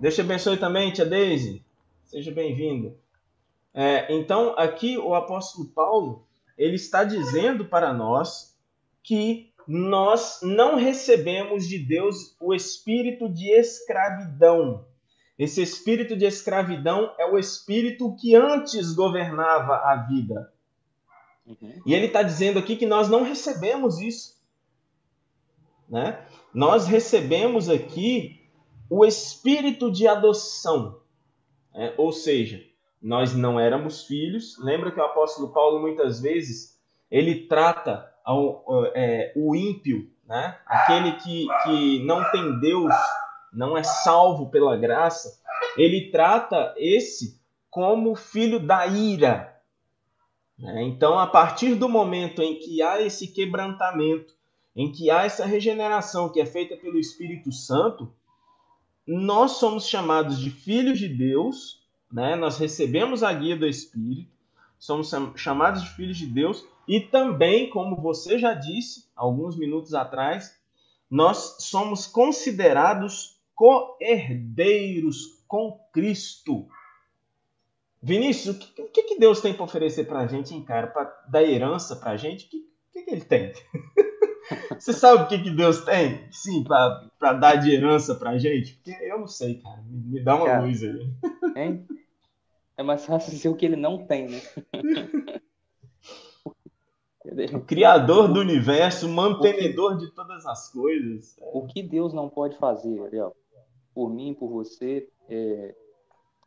Deus 0.00 0.14
te 0.14 0.20
abençoe 0.20 0.56
também, 0.56 0.92
tia 0.92 1.04
Deise. 1.04 1.64
Seja 2.04 2.30
bem-vindo. 2.30 2.96
É, 3.74 4.14
então, 4.14 4.54
aqui 4.56 4.96
o 4.96 5.14
apóstolo 5.14 5.68
Paulo, 5.68 6.26
ele 6.56 6.76
está 6.76 7.04
dizendo 7.04 7.66
para 7.66 7.92
nós 7.92 8.56
que 9.02 9.52
nós 9.66 10.40
não 10.42 10.76
recebemos 10.76 11.66
de 11.66 11.78
Deus 11.78 12.36
o 12.40 12.54
espírito 12.54 13.28
de 13.28 13.50
escravidão. 13.50 14.86
Esse 15.38 15.60
espírito 15.60 16.16
de 16.16 16.24
escravidão 16.24 17.12
é 17.18 17.26
o 17.26 17.38
espírito 17.38 18.16
que 18.16 18.34
antes 18.34 18.94
governava 18.94 19.74
a 19.76 19.96
vida. 20.08 20.52
Uhum. 21.44 21.82
E 21.84 21.92
ele 21.92 22.06
está 22.06 22.22
dizendo 22.22 22.58
aqui 22.58 22.76
que 22.76 22.86
nós 22.86 23.08
não 23.08 23.22
recebemos 23.22 24.00
isso. 24.00 24.36
Né? 25.88 26.24
Nós 26.56 26.86
recebemos 26.86 27.68
aqui 27.68 28.40
o 28.88 29.04
espírito 29.04 29.92
de 29.92 30.08
adoção. 30.08 31.02
Né? 31.74 31.92
Ou 31.98 32.10
seja, 32.12 32.64
nós 33.02 33.34
não 33.34 33.60
éramos 33.60 34.06
filhos. 34.06 34.56
Lembra 34.58 34.90
que 34.90 34.98
o 34.98 35.04
apóstolo 35.04 35.52
Paulo 35.52 35.82
muitas 35.82 36.18
vezes 36.18 36.80
ele 37.10 37.46
trata 37.46 38.10
ao, 38.24 38.64
é, 38.94 39.34
o 39.36 39.54
ímpio, 39.54 40.10
né? 40.26 40.58
aquele 40.64 41.12
que, 41.16 41.46
que 41.64 42.02
não 42.06 42.24
tem 42.30 42.58
Deus, 42.58 42.94
não 43.52 43.76
é 43.76 43.82
salvo 43.82 44.48
pela 44.48 44.78
graça, 44.78 45.38
ele 45.76 46.10
trata 46.10 46.74
esse 46.78 47.38
como 47.68 48.16
filho 48.16 48.58
da 48.58 48.86
ira. 48.86 49.60
Né? 50.58 50.84
Então, 50.84 51.18
a 51.18 51.26
partir 51.26 51.74
do 51.74 51.86
momento 51.86 52.40
em 52.40 52.58
que 52.58 52.80
há 52.80 53.02
esse 53.02 53.28
quebrantamento, 53.28 54.35
em 54.76 54.92
que 54.92 55.10
há 55.10 55.24
essa 55.24 55.46
regeneração 55.46 56.28
que 56.28 56.38
é 56.38 56.44
feita 56.44 56.76
pelo 56.76 56.98
Espírito 56.98 57.50
Santo, 57.50 58.12
nós 59.06 59.52
somos 59.52 59.88
chamados 59.88 60.38
de 60.38 60.50
filhos 60.50 60.98
de 60.98 61.08
Deus, 61.08 61.82
né? 62.12 62.36
nós 62.36 62.58
recebemos 62.58 63.22
a 63.22 63.32
guia 63.32 63.56
do 63.56 63.66
Espírito, 63.66 64.30
somos 64.78 65.10
chamados 65.36 65.82
de 65.82 65.88
filhos 65.90 66.18
de 66.18 66.26
Deus 66.26 66.66
e 66.86 67.00
também, 67.00 67.70
como 67.70 67.96
você 67.96 68.38
já 68.38 68.52
disse 68.52 69.08
alguns 69.16 69.56
minutos 69.56 69.94
atrás, 69.94 70.54
nós 71.10 71.56
somos 71.60 72.06
considerados 72.06 73.40
co-herdeiros 73.54 75.42
com 75.48 75.80
Cristo. 75.92 76.68
Vinícius, 78.02 78.56
o 78.78 78.88
que, 78.88 79.02
que 79.04 79.18
Deus 79.18 79.40
tem 79.40 79.54
para 79.54 79.64
oferecer 79.64 80.04
para 80.06 80.20
a 80.20 80.26
gente, 80.26 80.54
hein, 80.54 80.62
cara? 80.62 80.88
Para 80.88 81.04
dar 81.28 81.42
herança 81.42 81.96
para 81.96 82.10
a 82.10 82.16
gente? 82.16 82.44
O 82.44 82.48
que, 82.50 82.66
que, 82.92 83.02
que, 83.02 83.10
ele 83.10 83.24
tem? 83.24 83.52
Você 84.78 84.92
sabe 84.92 85.24
o 85.24 85.28
que, 85.28 85.42
que 85.42 85.50
Deus 85.50 85.84
tem? 85.84 86.26
Sim, 86.30 86.64
para 86.64 87.32
dar 87.34 87.56
de 87.56 87.72
herança 87.72 88.14
para 88.14 88.30
a 88.30 88.38
gente? 88.38 88.74
Porque 88.74 88.90
eu 89.04 89.18
não 89.18 89.26
sei, 89.26 89.60
cara. 89.60 89.82
Me, 89.82 89.98
me 90.12 90.20
dá 90.20 90.36
uma 90.36 90.46
cara, 90.46 90.64
luz 90.64 90.82
aí. 90.82 91.10
Hein? 91.56 91.86
É 92.76 92.82
mais 92.82 93.04
fácil 93.04 93.30
dizer 93.30 93.48
o 93.48 93.56
que 93.56 93.66
ele 93.66 93.76
não 93.76 94.06
tem, 94.06 94.28
né? 94.28 94.40
O 97.52 97.60
criador 97.60 98.32
do 98.32 98.38
universo, 98.38 99.08
mantenedor 99.08 99.98
que, 99.98 100.06
de 100.06 100.12
todas 100.12 100.46
as 100.46 100.70
coisas. 100.70 101.36
O 101.40 101.66
que 101.66 101.82
Deus 101.82 102.14
não 102.14 102.28
pode 102.28 102.56
fazer, 102.56 103.02
Ariel? 103.02 103.36
Por 103.92 104.08
mim, 104.08 104.32
por 104.32 104.48
você, 104.48 105.08
é, 105.28 105.74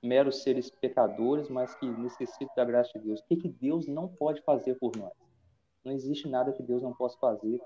meros 0.02 0.42
seres 0.42 0.70
pecadores, 0.70 1.50
mas 1.50 1.76
que 1.76 1.86
necessitam 1.86 2.54
da 2.56 2.64
graça 2.64 2.98
de 2.98 3.06
Deus. 3.06 3.20
O 3.20 3.26
que, 3.26 3.36
que 3.36 3.50
Deus 3.50 3.88
não 3.88 4.08
pode 4.08 4.42
fazer 4.42 4.76
por 4.76 4.96
nós? 4.96 5.12
Não 5.84 5.92
existe 5.92 6.30
nada 6.30 6.54
que 6.54 6.64
Deus 6.64 6.82
não 6.82 6.94
possa 6.94 7.18
fazer 7.20 7.60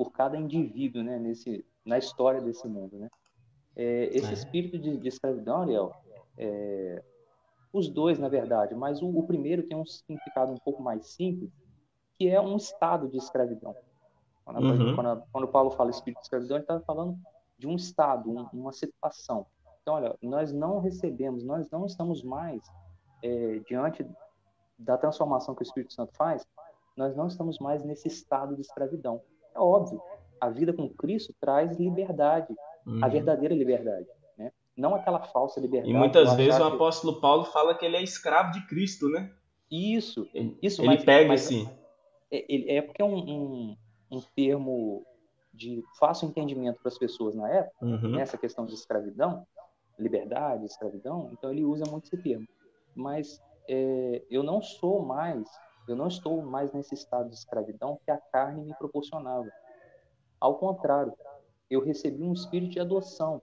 por 0.00 0.12
cada 0.12 0.34
indivíduo, 0.34 1.02
né, 1.02 1.18
nesse, 1.18 1.62
na 1.84 1.98
história 1.98 2.40
desse 2.40 2.66
mundo, 2.66 2.98
né? 2.98 3.10
É, 3.76 4.04
esse 4.16 4.30
é. 4.30 4.32
espírito 4.32 4.78
de, 4.78 4.96
de 4.96 5.08
escravidão, 5.08 5.60
Ariel, 5.60 5.92
é, 6.38 7.04
os 7.70 7.86
dois, 7.86 8.18
na 8.18 8.26
verdade, 8.26 8.74
mas 8.74 9.02
o, 9.02 9.08
o 9.10 9.26
primeiro 9.26 9.62
tem 9.62 9.76
um 9.76 9.84
significado 9.84 10.52
um 10.52 10.56
pouco 10.56 10.82
mais 10.82 11.08
simples, 11.08 11.52
que 12.18 12.30
é 12.30 12.40
um 12.40 12.56
estado 12.56 13.08
de 13.08 13.18
escravidão. 13.18 13.76
Quando, 14.42 14.64
uhum. 14.64 14.96
quando, 14.96 15.22
quando 15.30 15.48
Paulo 15.48 15.70
fala 15.72 15.90
espírito 15.90 16.20
de 16.20 16.24
escravidão, 16.24 16.56
ele 16.56 16.64
está 16.64 16.80
falando 16.80 17.18
de 17.58 17.66
um 17.66 17.76
estado, 17.76 18.30
um, 18.30 18.48
uma 18.54 18.72
situação. 18.72 19.44
Então, 19.82 19.96
olha, 19.96 20.16
nós 20.22 20.50
não 20.50 20.80
recebemos, 20.80 21.44
nós 21.44 21.70
não 21.70 21.84
estamos 21.84 22.22
mais 22.22 22.62
é, 23.22 23.58
diante 23.68 24.06
da 24.78 24.96
transformação 24.96 25.54
que 25.54 25.60
o 25.60 25.62
Espírito 25.62 25.92
Santo 25.92 26.16
faz, 26.16 26.42
nós 26.96 27.14
não 27.14 27.26
estamos 27.26 27.58
mais 27.58 27.84
nesse 27.84 28.08
estado 28.08 28.54
de 28.54 28.62
escravidão. 28.62 29.20
É 29.54 29.58
óbvio, 29.58 30.00
a 30.40 30.48
vida 30.48 30.72
com 30.72 30.88
Cristo 30.88 31.34
traz 31.40 31.78
liberdade, 31.78 32.54
uhum. 32.86 33.04
a 33.04 33.08
verdadeira 33.08 33.54
liberdade, 33.54 34.06
né? 34.38 34.52
Não 34.76 34.94
aquela 34.94 35.20
falsa 35.20 35.60
liberdade. 35.60 35.92
E 35.92 35.96
muitas 35.96 36.34
vezes 36.34 36.58
o 36.58 36.64
apóstolo 36.64 37.20
Paulo 37.20 37.44
fala 37.44 37.74
que 37.74 37.84
ele 37.84 37.96
é 37.96 38.02
escravo 38.02 38.52
de 38.52 38.66
Cristo, 38.66 39.08
né? 39.08 39.30
Isso, 39.70 40.28
isso. 40.62 40.82
Ele 40.82 40.88
mas, 40.88 41.04
pega 41.04 41.28
mas, 41.28 41.44
assim. 41.44 41.68
É, 42.30 42.76
é 42.76 42.82
porque 42.82 43.02
é 43.02 43.04
um, 43.04 43.16
um, 43.16 43.76
um 44.10 44.20
termo 44.34 45.04
de 45.52 45.82
fácil 45.98 46.28
entendimento 46.28 46.80
para 46.80 46.88
as 46.88 46.98
pessoas 46.98 47.34
na 47.34 47.48
época, 47.48 47.84
uhum. 47.84 48.10
nessa 48.10 48.38
questão 48.38 48.64
de 48.64 48.74
escravidão, 48.74 49.46
liberdade, 49.98 50.64
escravidão, 50.64 51.30
então 51.32 51.50
ele 51.50 51.64
usa 51.64 51.84
muito 51.90 52.06
esse 52.06 52.16
termo. 52.16 52.46
Mas 52.94 53.40
é, 53.68 54.22
eu 54.30 54.42
não 54.42 54.62
sou 54.62 55.04
mais, 55.04 55.46
eu 55.90 55.96
não 55.96 56.08
estou 56.08 56.42
mais 56.42 56.72
nesse 56.72 56.94
estado 56.94 57.28
de 57.28 57.34
escravidão 57.34 57.98
que 58.04 58.10
a 58.10 58.16
carne 58.16 58.64
me 58.64 58.74
proporcionava. 58.74 59.50
Ao 60.40 60.56
contrário, 60.56 61.12
eu 61.68 61.82
recebi 61.82 62.22
um 62.22 62.32
espírito 62.32 62.72
de 62.72 62.80
adoção. 62.80 63.42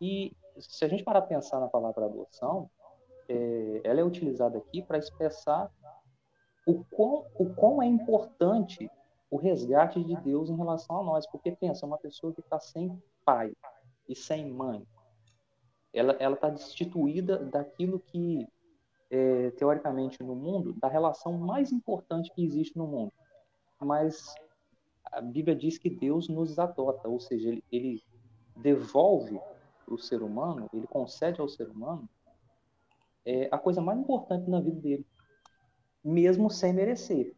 E 0.00 0.36
se 0.58 0.84
a 0.84 0.88
gente 0.88 1.04
parar 1.04 1.20
para 1.20 1.28
pensar 1.28 1.60
na 1.60 1.68
palavra 1.68 2.06
adoção, 2.06 2.70
é, 3.28 3.80
ela 3.84 4.00
é 4.00 4.04
utilizada 4.04 4.58
aqui 4.58 4.82
para 4.82 4.98
expressar 4.98 5.70
o 6.66 6.84
quão, 6.84 7.26
o 7.34 7.54
quão 7.54 7.82
é 7.82 7.86
importante 7.86 8.90
o 9.30 9.36
resgate 9.36 10.02
de 10.02 10.16
Deus 10.16 10.48
em 10.48 10.56
relação 10.56 11.00
a 11.00 11.04
nós. 11.04 11.26
Porque 11.26 11.52
pensa, 11.52 11.86
uma 11.86 11.98
pessoa 11.98 12.32
que 12.32 12.40
está 12.40 12.58
sem 12.58 13.00
pai 13.24 13.52
e 14.08 14.16
sem 14.16 14.50
mãe, 14.50 14.86
ela 15.92 16.34
está 16.34 16.48
destituída 16.48 17.38
daquilo 17.38 17.98
que, 17.98 18.46
é, 19.10 19.50
teoricamente, 19.52 20.22
no 20.22 20.34
mundo, 20.34 20.74
da 20.74 20.88
relação 20.88 21.32
mais 21.38 21.72
importante 21.72 22.32
que 22.34 22.44
existe 22.44 22.76
no 22.76 22.86
mundo. 22.86 23.12
Mas 23.80 24.34
a 25.04 25.20
Bíblia 25.20 25.56
diz 25.56 25.78
que 25.78 25.88
Deus 25.88 26.28
nos 26.28 26.58
adota, 26.58 27.08
ou 27.08 27.20
seja, 27.20 27.48
ele, 27.48 27.64
ele 27.70 28.02
devolve 28.56 29.40
o 29.86 29.96
ser 29.96 30.22
humano, 30.22 30.68
ele 30.72 30.86
concede 30.86 31.40
ao 31.40 31.48
ser 31.48 31.68
humano 31.68 32.08
é, 33.24 33.48
a 33.50 33.58
coisa 33.58 33.80
mais 33.80 33.98
importante 33.98 34.48
na 34.48 34.60
vida 34.60 34.80
dele, 34.80 35.06
mesmo 36.02 36.50
sem 36.50 36.72
merecer. 36.72 37.34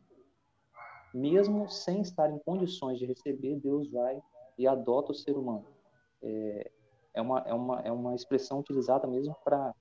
Mesmo 1.12 1.68
sem 1.68 2.00
estar 2.00 2.30
em 2.30 2.38
condições 2.38 2.98
de 2.98 3.06
receber, 3.06 3.56
Deus 3.56 3.90
vai 3.90 4.22
e 4.56 4.68
adota 4.68 5.10
o 5.10 5.14
ser 5.14 5.36
humano. 5.36 5.66
É, 6.22 6.70
é, 7.14 7.20
uma, 7.20 7.40
é, 7.40 7.52
uma, 7.52 7.80
é 7.80 7.90
uma 7.90 8.14
expressão 8.14 8.60
utilizada 8.60 9.08
mesmo 9.08 9.34
para 9.42 9.74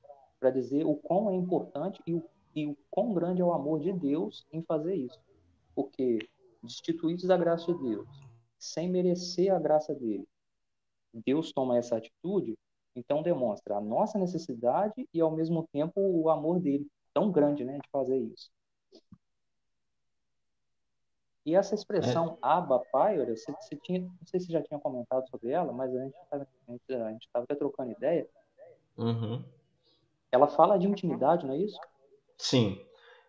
dizer 0.50 0.86
o 0.86 0.96
quão 0.96 1.30
é 1.30 1.36
importante 1.36 2.02
e 2.08 2.14
o, 2.16 2.24
e 2.56 2.68
o 2.68 2.78
quão 2.90 3.14
grande 3.14 3.42
é 3.42 3.46
o 3.46 3.52
amor 3.52 3.80
de 3.80 3.92
Deus 3.92 4.48
em 4.52 4.62
fazer 4.64 4.96
isso. 4.96 5.20
Porque 5.76 6.20
destituídos 6.64 7.26
da 7.26 7.38
graça 7.38 7.74
de 7.74 7.80
Deus, 7.82 8.08
sem 8.58 8.90
merecer 8.90 9.54
a 9.54 9.60
graça 9.60 9.94
dele, 9.94 10.28
Deus 11.14 11.52
toma 11.52 11.78
essa 11.78 11.98
atitude, 11.98 12.58
então 12.96 13.22
demonstra 13.22 13.78
a 13.78 13.82
nossa 13.82 14.18
necessidade 14.18 15.08
e 15.14 15.22
ao 15.22 15.32
mesmo 15.32 15.68
tempo 15.72 16.00
o 16.00 16.30
amor 16.30 16.60
dele, 16.60 16.88
tão 17.14 17.32
grande, 17.32 17.64
né, 17.64 17.80
de 17.80 17.90
fazer 17.92 18.18
isso. 18.18 18.50
E 21.46 21.56
essa 21.56 21.74
expressão 21.74 22.34
é. 22.34 22.38
Abba 22.42 22.80
Pai, 22.92 23.18
você, 23.26 23.52
você, 23.52 23.76
tinha, 23.78 24.02
não 24.02 24.28
sei 24.28 24.40
se 24.40 24.52
já 24.52 24.62
tinha 24.62 24.80
comentado 24.80 25.28
sobre 25.30 25.50
ela, 25.50 25.72
mas 25.72 25.96
a 25.96 26.04
gente 26.04 27.26
estava 27.26 27.44
até 27.44 27.56
trocando 27.56 27.92
ideia. 27.92 28.30
Uhum. 28.98 29.44
Ela 30.32 30.48
fala 30.48 30.78
de 30.78 30.88
intimidade, 30.88 31.46
não 31.46 31.54
é 31.54 31.58
isso? 31.58 31.78
Sim. 32.38 32.80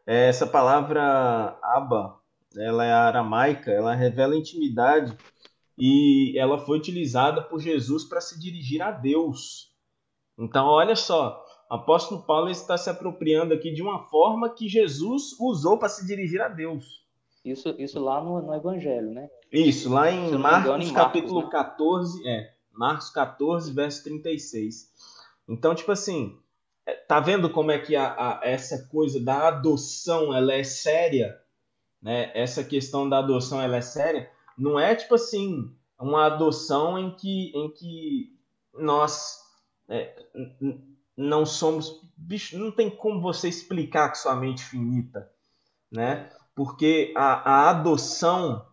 É, 0.07 0.29
essa 0.29 0.47
palavra 0.47 1.59
Abba, 1.63 2.17
ela 2.57 2.85
é 2.85 2.93
aramaica, 2.93 3.71
ela 3.71 3.95
revela 3.95 4.37
intimidade 4.37 5.17
e 5.79 6.39
ela 6.39 6.59
foi 6.59 6.79
utilizada 6.79 7.43
por 7.43 7.61
Jesus 7.61 8.05
para 8.05 8.21
se 8.21 8.39
dirigir 8.39 8.83
a 8.83 8.91
Deus. 8.91 9.71
Então, 10.39 10.67
olha 10.67 10.97
só, 10.97 11.45
o 11.71 11.75
apóstolo 11.75 12.23
Paulo 12.23 12.51
está 12.51 12.77
se 12.77 12.91
apropriando 12.91 13.55
aqui 13.55 13.73
de 13.73 13.83
uma 13.83 14.05
forma 14.05 14.51
que 14.51 14.69
Jesus 14.69 15.39
usou 15.39 15.79
para 15.79 15.89
se 15.89 16.07
dirigir 16.07 16.41
a 16.41 16.49
Deus. 16.49 17.01
Isso, 17.45 17.75
isso 17.79 17.99
lá 17.99 18.23
no, 18.23 18.43
no 18.43 18.55
Evangelho, 18.55 19.11
né? 19.11 19.31
Isso, 19.51 19.91
lá 19.91 20.11
em 20.11 20.33
Marcos, 20.33 20.67
engano, 20.67 20.83
em 20.83 20.93
Marcos, 20.93 20.93
capítulo 20.93 21.43
né? 21.43 21.49
14, 21.51 22.29
é, 22.29 22.53
Marcos 22.73 23.11
14, 23.11 23.73
verso 23.73 24.05
36. 24.05 24.91
Então, 25.49 25.75
tipo 25.75 25.91
assim, 25.91 26.39
tá 27.07 27.21
vendo 27.21 27.51
como 27.51 27.71
é 27.71 27.79
que 27.79 27.97
a, 27.97 28.13
a, 28.13 28.41
essa 28.43 28.87
coisa 28.89 29.23
da 29.23 29.49
adoção 29.49 30.35
ela 30.35 30.53
é 30.53 30.65
séria? 30.65 31.41
Né? 32.01 32.31
Essa 32.35 32.65
questão 32.65 33.09
da 33.09 33.19
adoção 33.19 33.61
ela 33.61 33.77
é 33.77 33.83
séria? 33.83 34.31
Não 34.57 34.79
é 34.79 34.95
tipo 34.95 35.15
assim, 35.15 35.75
uma 35.99 36.27
adoção 36.27 36.99
em 36.99 37.15
que, 37.15 37.53
em 37.55 37.71
que 37.71 38.37
nós 38.75 39.39
é, 39.89 40.15
não 41.17 41.45
somos. 41.45 42.01
Bicho, 42.17 42.59
não 42.59 42.71
tem 42.71 42.89
como 42.89 43.21
você 43.21 43.49
explicar 43.49 44.09
com 44.09 44.15
sua 44.15 44.37
mente 44.37 44.65
finita, 44.65 45.31
né? 45.91 46.31
Porque 46.55 47.13
a, 47.17 47.53
a 47.53 47.71
adoção, 47.71 48.67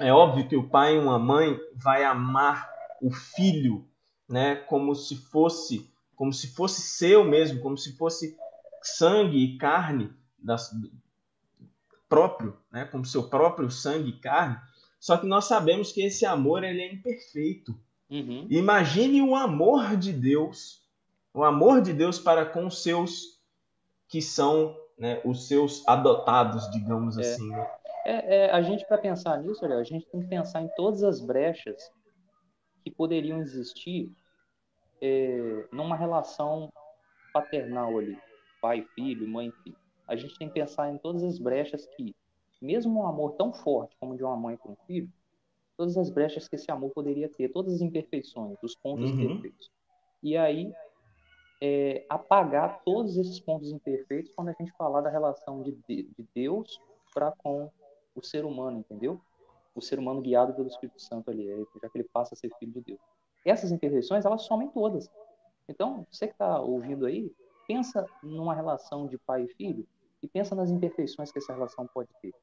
é 0.00 0.12
óbvio 0.12 0.48
que 0.48 0.56
o 0.56 0.68
pai 0.68 0.96
e 0.96 0.98
uma 0.98 1.18
mãe 1.18 1.58
vai 1.74 2.04
amar 2.04 2.70
o 3.00 3.10
filho, 3.10 3.86
né? 4.28 4.56
Como 4.56 4.94
se 4.94 5.16
fosse, 5.16 5.90
como 6.18 6.32
se 6.32 6.48
fosse 6.48 6.82
seu 6.82 7.24
mesmo, 7.24 7.60
como 7.60 7.78
se 7.78 7.96
fosse 7.96 8.36
sangue 8.82 9.38
e 9.38 9.56
carne 9.56 10.12
das, 10.36 10.68
próprio, 12.08 12.58
né? 12.72 12.84
Como 12.86 13.04
seu 13.04 13.28
próprio 13.28 13.70
sangue 13.70 14.10
e 14.10 14.20
carne. 14.20 14.58
Só 14.98 15.16
que 15.16 15.26
nós 15.26 15.44
sabemos 15.44 15.92
que 15.92 16.02
esse 16.02 16.26
amor 16.26 16.64
ele 16.64 16.82
é 16.82 16.92
imperfeito. 16.92 17.78
Uhum. 18.10 18.48
Imagine 18.50 19.22
o 19.22 19.36
amor 19.36 19.96
de 19.96 20.12
Deus, 20.12 20.82
o 21.32 21.44
amor 21.44 21.80
de 21.80 21.92
Deus 21.92 22.18
para 22.18 22.44
com 22.44 22.66
os 22.66 22.82
seus 22.82 23.38
que 24.08 24.20
são 24.20 24.76
né, 24.98 25.20
os 25.24 25.46
seus 25.46 25.86
adotados, 25.86 26.68
digamos 26.72 27.16
é. 27.16 27.20
assim. 27.20 27.48
Né? 27.48 27.70
É, 28.04 28.36
é, 28.36 28.50
a 28.50 28.60
gente, 28.60 28.84
para 28.88 28.98
pensar 28.98 29.40
nisso, 29.40 29.64
a 29.64 29.84
gente 29.84 30.06
tem 30.06 30.20
que 30.20 30.26
pensar 30.26 30.62
em 30.62 30.68
todas 30.74 31.04
as 31.04 31.20
brechas 31.20 31.76
que 32.82 32.90
poderiam 32.90 33.40
existir 33.40 34.10
é, 35.00 35.66
numa 35.72 35.96
relação 35.96 36.72
paternal 37.32 37.98
ali, 37.98 38.18
pai, 38.60 38.86
filho, 38.94 39.26
mãe, 39.26 39.52
filho. 39.62 39.76
A 40.06 40.16
gente 40.16 40.38
tem 40.38 40.48
que 40.48 40.54
pensar 40.54 40.90
em 40.90 40.98
todas 40.98 41.22
as 41.22 41.38
brechas 41.38 41.86
que 41.96 42.14
mesmo 42.60 43.00
um 43.00 43.06
amor 43.06 43.32
tão 43.32 43.52
forte 43.52 43.96
como 44.00 44.16
de 44.16 44.24
uma 44.24 44.36
mãe 44.36 44.56
com 44.56 44.72
um 44.72 44.76
filho, 44.86 45.08
todas 45.76 45.96
as 45.96 46.10
brechas 46.10 46.48
que 46.48 46.56
esse 46.56 46.70
amor 46.70 46.90
poderia 46.90 47.28
ter, 47.28 47.48
todas 47.50 47.74
as 47.74 47.80
imperfeições, 47.80 48.58
os 48.62 48.74
pontos 48.74 49.10
uhum. 49.10 49.20
imperfeitos. 49.20 49.70
E 50.22 50.36
aí, 50.36 50.72
é, 51.60 52.04
apagar 52.08 52.82
todos 52.84 53.16
esses 53.16 53.38
pontos 53.38 53.70
imperfeitos 53.70 54.32
quando 54.34 54.48
a 54.48 54.52
gente 54.52 54.72
falar 54.72 55.00
da 55.00 55.10
relação 55.10 55.62
de, 55.62 55.72
de 55.86 56.28
Deus 56.34 56.80
para 57.14 57.32
com 57.38 57.70
o 58.14 58.22
ser 58.22 58.44
humano, 58.44 58.78
entendeu? 58.78 59.20
O 59.74 59.80
ser 59.80 59.98
humano 59.98 60.20
guiado 60.20 60.52
pelo 60.54 60.66
Espírito 60.66 61.00
Santo 61.00 61.30
ali, 61.30 61.48
é, 61.48 61.56
já 61.80 61.88
que 61.88 61.98
ele 61.98 62.08
passa 62.12 62.34
a 62.34 62.36
ser 62.36 62.50
filho 62.58 62.72
de 62.72 62.80
Deus. 62.80 63.00
Essas 63.44 63.72
imperfeições, 63.72 64.24
elas 64.24 64.42
somem 64.42 64.68
todas. 64.68 65.10
Então, 65.68 66.06
você 66.10 66.26
que 66.26 66.34
está 66.34 66.60
ouvindo 66.60 67.06
aí, 67.06 67.30
pensa 67.66 68.06
numa 68.22 68.54
relação 68.54 69.06
de 69.06 69.18
pai 69.18 69.44
e 69.44 69.54
filho 69.54 69.86
e 70.22 70.28
pensa 70.28 70.54
nas 70.54 70.70
imperfeições 70.70 71.30
que 71.30 71.38
essa 71.38 71.52
relação 71.52 71.86
pode 71.86 72.08
ter. 72.20 72.34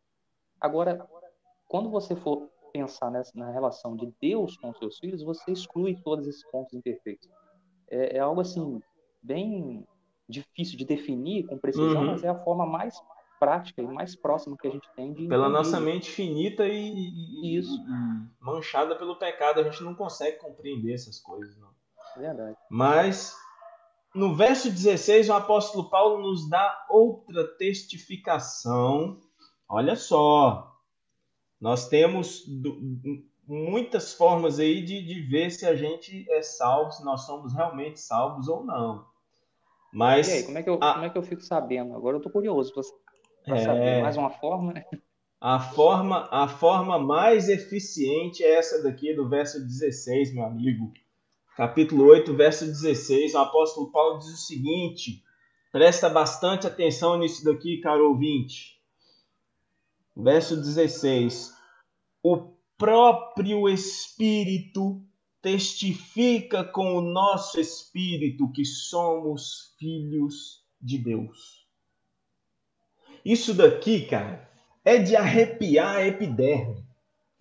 Agora, 0.59 1.07
quando 1.67 1.89
você 1.89 2.15
for 2.15 2.49
pensar 2.71 3.09
nessa, 3.09 3.31
na 3.37 3.51
relação 3.51 3.95
de 3.95 4.13
Deus 4.21 4.57
com 4.57 4.73
seus 4.73 4.99
filhos, 4.99 5.23
você 5.23 5.51
exclui 5.51 5.95
todos 6.03 6.27
esses 6.27 6.45
pontos 6.51 6.73
imperfeitos. 6.73 7.29
É, 7.89 8.17
é 8.17 8.19
algo 8.19 8.41
assim 8.41 8.81
bem 9.21 9.85
difícil 10.27 10.77
de 10.77 10.85
definir 10.85 11.45
com 11.47 11.57
precisão, 11.57 12.01
uhum. 12.01 12.07
mas 12.07 12.23
é 12.23 12.29
a 12.29 12.43
forma 12.43 12.65
mais 12.65 13.01
prática 13.39 13.81
e 13.81 13.87
mais 13.87 14.15
próxima 14.15 14.57
que 14.57 14.67
a 14.67 14.71
gente 14.71 14.89
tem 14.95 15.13
de 15.13 15.27
pela 15.27 15.49
nossa 15.49 15.79
mente 15.79 16.09
finita 16.09 16.67
e, 16.67 16.93
e, 16.93 17.57
Isso. 17.57 17.71
e, 17.71 18.43
manchada 18.43 18.95
pelo 18.95 19.17
pecado, 19.17 19.59
a 19.59 19.63
gente 19.63 19.83
não 19.83 19.93
consegue 19.95 20.37
compreender 20.37 20.93
essas 20.93 21.19
coisas, 21.19 21.57
não. 21.57 21.69
Verdade. 22.17 22.57
Mas 22.69 23.35
no 24.13 24.35
verso 24.35 24.69
16, 24.69 25.29
o 25.29 25.33
apóstolo 25.33 25.89
Paulo 25.89 26.21
nos 26.21 26.49
dá 26.49 26.85
outra 26.89 27.45
testificação 27.57 29.19
Olha 29.67 29.95
só, 29.95 30.79
nós 31.59 31.87
temos 31.89 32.45
muitas 33.47 34.13
formas 34.13 34.59
aí 34.59 34.83
de, 34.83 35.01
de 35.01 35.21
ver 35.21 35.49
se 35.49 35.65
a 35.65 35.75
gente 35.75 36.25
é 36.29 36.41
salvo, 36.41 36.91
se 36.91 37.03
nós 37.03 37.25
somos 37.25 37.53
realmente 37.53 37.99
salvos 37.99 38.47
ou 38.47 38.63
não. 38.63 39.05
Mas 39.91 40.27
e 40.27 40.33
aí, 40.33 40.43
como 40.43 40.57
é 40.57 40.63
que 40.63 40.69
eu, 40.69 40.75
a... 40.81 40.93
como 40.93 41.05
é 41.05 41.09
que 41.09 41.17
eu 41.17 41.23
fico 41.23 41.41
sabendo? 41.41 41.95
Agora 41.95 42.17
eu 42.17 42.21
tô 42.21 42.29
curioso 42.29 42.73
para 43.45 43.57
é... 43.57 43.63
saber 43.63 44.01
mais 44.01 44.17
uma 44.17 44.29
forma, 44.29 44.73
né? 44.73 44.85
A 45.39 45.59
forma, 45.59 46.27
a 46.31 46.47
forma 46.47 46.97
mais 46.97 47.49
eficiente 47.49 48.43
é 48.43 48.55
essa 48.55 48.81
daqui 48.81 49.13
do 49.13 49.29
verso 49.29 49.59
16, 49.59 50.33
meu 50.33 50.45
amigo. 50.45 50.91
Capítulo 51.55 52.05
8, 52.05 52.33
verso 52.33 52.65
16. 52.65 53.35
O 53.35 53.37
apóstolo 53.37 53.91
Paulo 53.91 54.19
diz 54.19 54.29
o 54.29 54.37
seguinte: 54.37 55.21
presta 55.71 56.09
bastante 56.09 56.65
atenção 56.65 57.17
nisso 57.17 57.45
daqui, 57.45 57.77
caro 57.77 58.09
ouvinte 58.09 58.75
verso 60.15 60.55
16: 60.55 61.53
O 62.23 62.55
próprio 62.77 63.67
Espírito 63.67 65.03
testifica 65.41 66.63
com 66.63 66.95
o 66.95 67.01
nosso 67.01 67.59
espírito 67.59 68.51
que 68.51 68.65
somos 68.65 69.75
filhos 69.77 70.63
de 70.81 70.97
Deus. 70.97 71.64
Isso 73.25 73.55
daqui, 73.55 74.05
cara, 74.05 74.47
é 74.85 74.99
de 74.99 75.15
arrepiar 75.15 75.95
a 75.95 76.07
epiderme, 76.07 76.85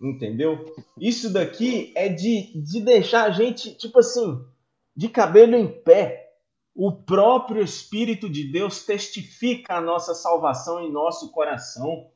entendeu? 0.01 0.73
Isso 0.99 1.31
daqui 1.31 1.93
é 1.95 2.09
de, 2.09 2.59
de 2.59 2.81
deixar 2.81 3.25
a 3.25 3.29
gente, 3.29 3.75
tipo 3.75 3.99
assim, 3.99 4.43
de 4.97 5.07
cabelo 5.07 5.55
em 5.55 5.67
pé. 5.67 6.33
O 6.73 6.91
próprio 6.91 7.63
Espírito 7.63 8.27
de 8.27 8.51
Deus 8.51 8.83
testifica 8.83 9.75
a 9.75 9.81
nossa 9.81 10.15
salvação 10.15 10.83
em 10.83 10.91
nosso 10.91 11.31
coração. 11.31 12.09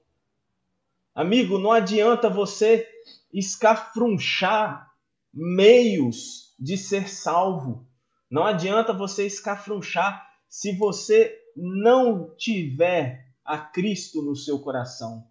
Amigo, 1.14 1.60
não 1.60 1.72
adianta 1.72 2.28
você 2.28 2.88
escafrunchar 3.32 4.92
meios 5.32 6.56
de 6.60 6.76
ser 6.76 7.08
salvo. 7.08 7.86
Não 8.32 8.44
adianta 8.44 8.92
você 8.94 9.28
escafrunchar 9.28 10.28
se 10.50 10.76
você 10.76 11.40
não 11.56 12.34
tiver 12.36 13.29
a 13.50 13.58
Cristo 13.58 14.22
no 14.22 14.36
seu 14.36 14.60
coração, 14.60 15.28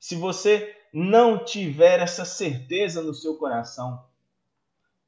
se 0.00 0.16
você 0.16 0.76
não 0.92 1.44
tiver 1.44 2.00
essa 2.00 2.24
certeza 2.24 3.00
no 3.02 3.14
seu 3.14 3.36
coração, 3.36 4.04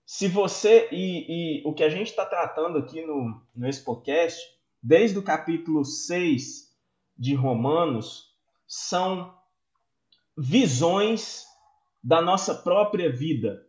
se 0.07 0.29
você 0.29 0.89
e, 0.93 1.59
e 1.59 1.63
o 1.67 1.75
que 1.75 1.83
a 1.83 1.89
gente 1.89 2.11
está 2.11 2.25
tratando 2.25 2.79
aqui 2.79 3.05
no, 3.05 3.43
no 3.53 3.69
Expocast, 3.69 4.41
desde 4.81 5.19
o 5.19 5.23
capítulo 5.23 5.85
6 5.85 6.73
de 7.19 7.35
Romanos, 7.35 8.33
são 8.69 9.37
visões 10.39 11.45
da 12.05 12.23
nossa 12.23 12.55
própria 12.55 13.11
vida. 13.11 13.67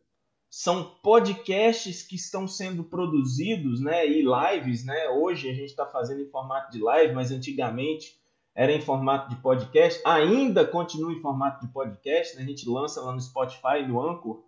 São 0.48 0.94
podcasts 1.02 2.04
que 2.04 2.16
estão 2.16 2.48
sendo 2.48 2.84
produzidos, 2.84 3.82
né, 3.82 4.08
e 4.08 4.22
lives, 4.22 4.86
né? 4.86 5.10
Hoje 5.10 5.50
a 5.50 5.54
gente 5.56 5.70
está 5.70 5.88
fazendo 5.88 6.22
em 6.22 6.30
formato 6.30 6.72
de 6.72 6.80
live, 6.80 7.16
mas 7.16 7.32
antigamente 7.32 8.22
era 8.56 8.72
em 8.72 8.82
formato 8.82 9.30
de 9.30 9.42
podcast. 9.42 10.02
Ainda 10.06 10.66
continua 10.66 11.12
em 11.12 11.22
formato 11.22 11.66
de 11.66 11.72
podcast, 11.72 12.36
né? 12.36 12.44
A 12.44 12.46
gente 12.46 12.70
lança 12.70 13.02
lá 13.02 13.12
no 13.12 13.22
Spotify, 13.22 13.86
no 13.88 14.02
Anchor, 14.02 14.44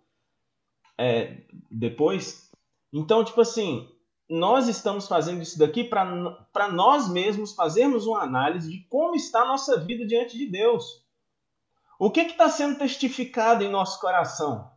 é, 0.98 1.42
depois. 1.70 2.50
Então, 2.92 3.24
tipo 3.24 3.40
assim, 3.40 3.88
nós 4.28 4.68
estamos 4.68 5.06
fazendo 5.06 5.42
isso 5.42 5.58
daqui 5.58 5.84
para 5.84 6.68
nós 6.72 7.08
mesmos 7.08 7.54
fazermos 7.54 8.06
uma 8.06 8.22
análise 8.22 8.70
de 8.70 8.84
como 8.88 9.14
está 9.14 9.42
a 9.42 9.48
nossa 9.48 9.78
vida 9.80 10.06
diante 10.06 10.36
de 10.36 10.46
Deus. 10.46 11.04
O 11.98 12.10
que 12.10 12.20
está 12.20 12.48
sendo 12.48 12.78
testificado 12.78 13.64
em 13.64 13.70
nosso 13.70 14.00
coração? 14.00 14.70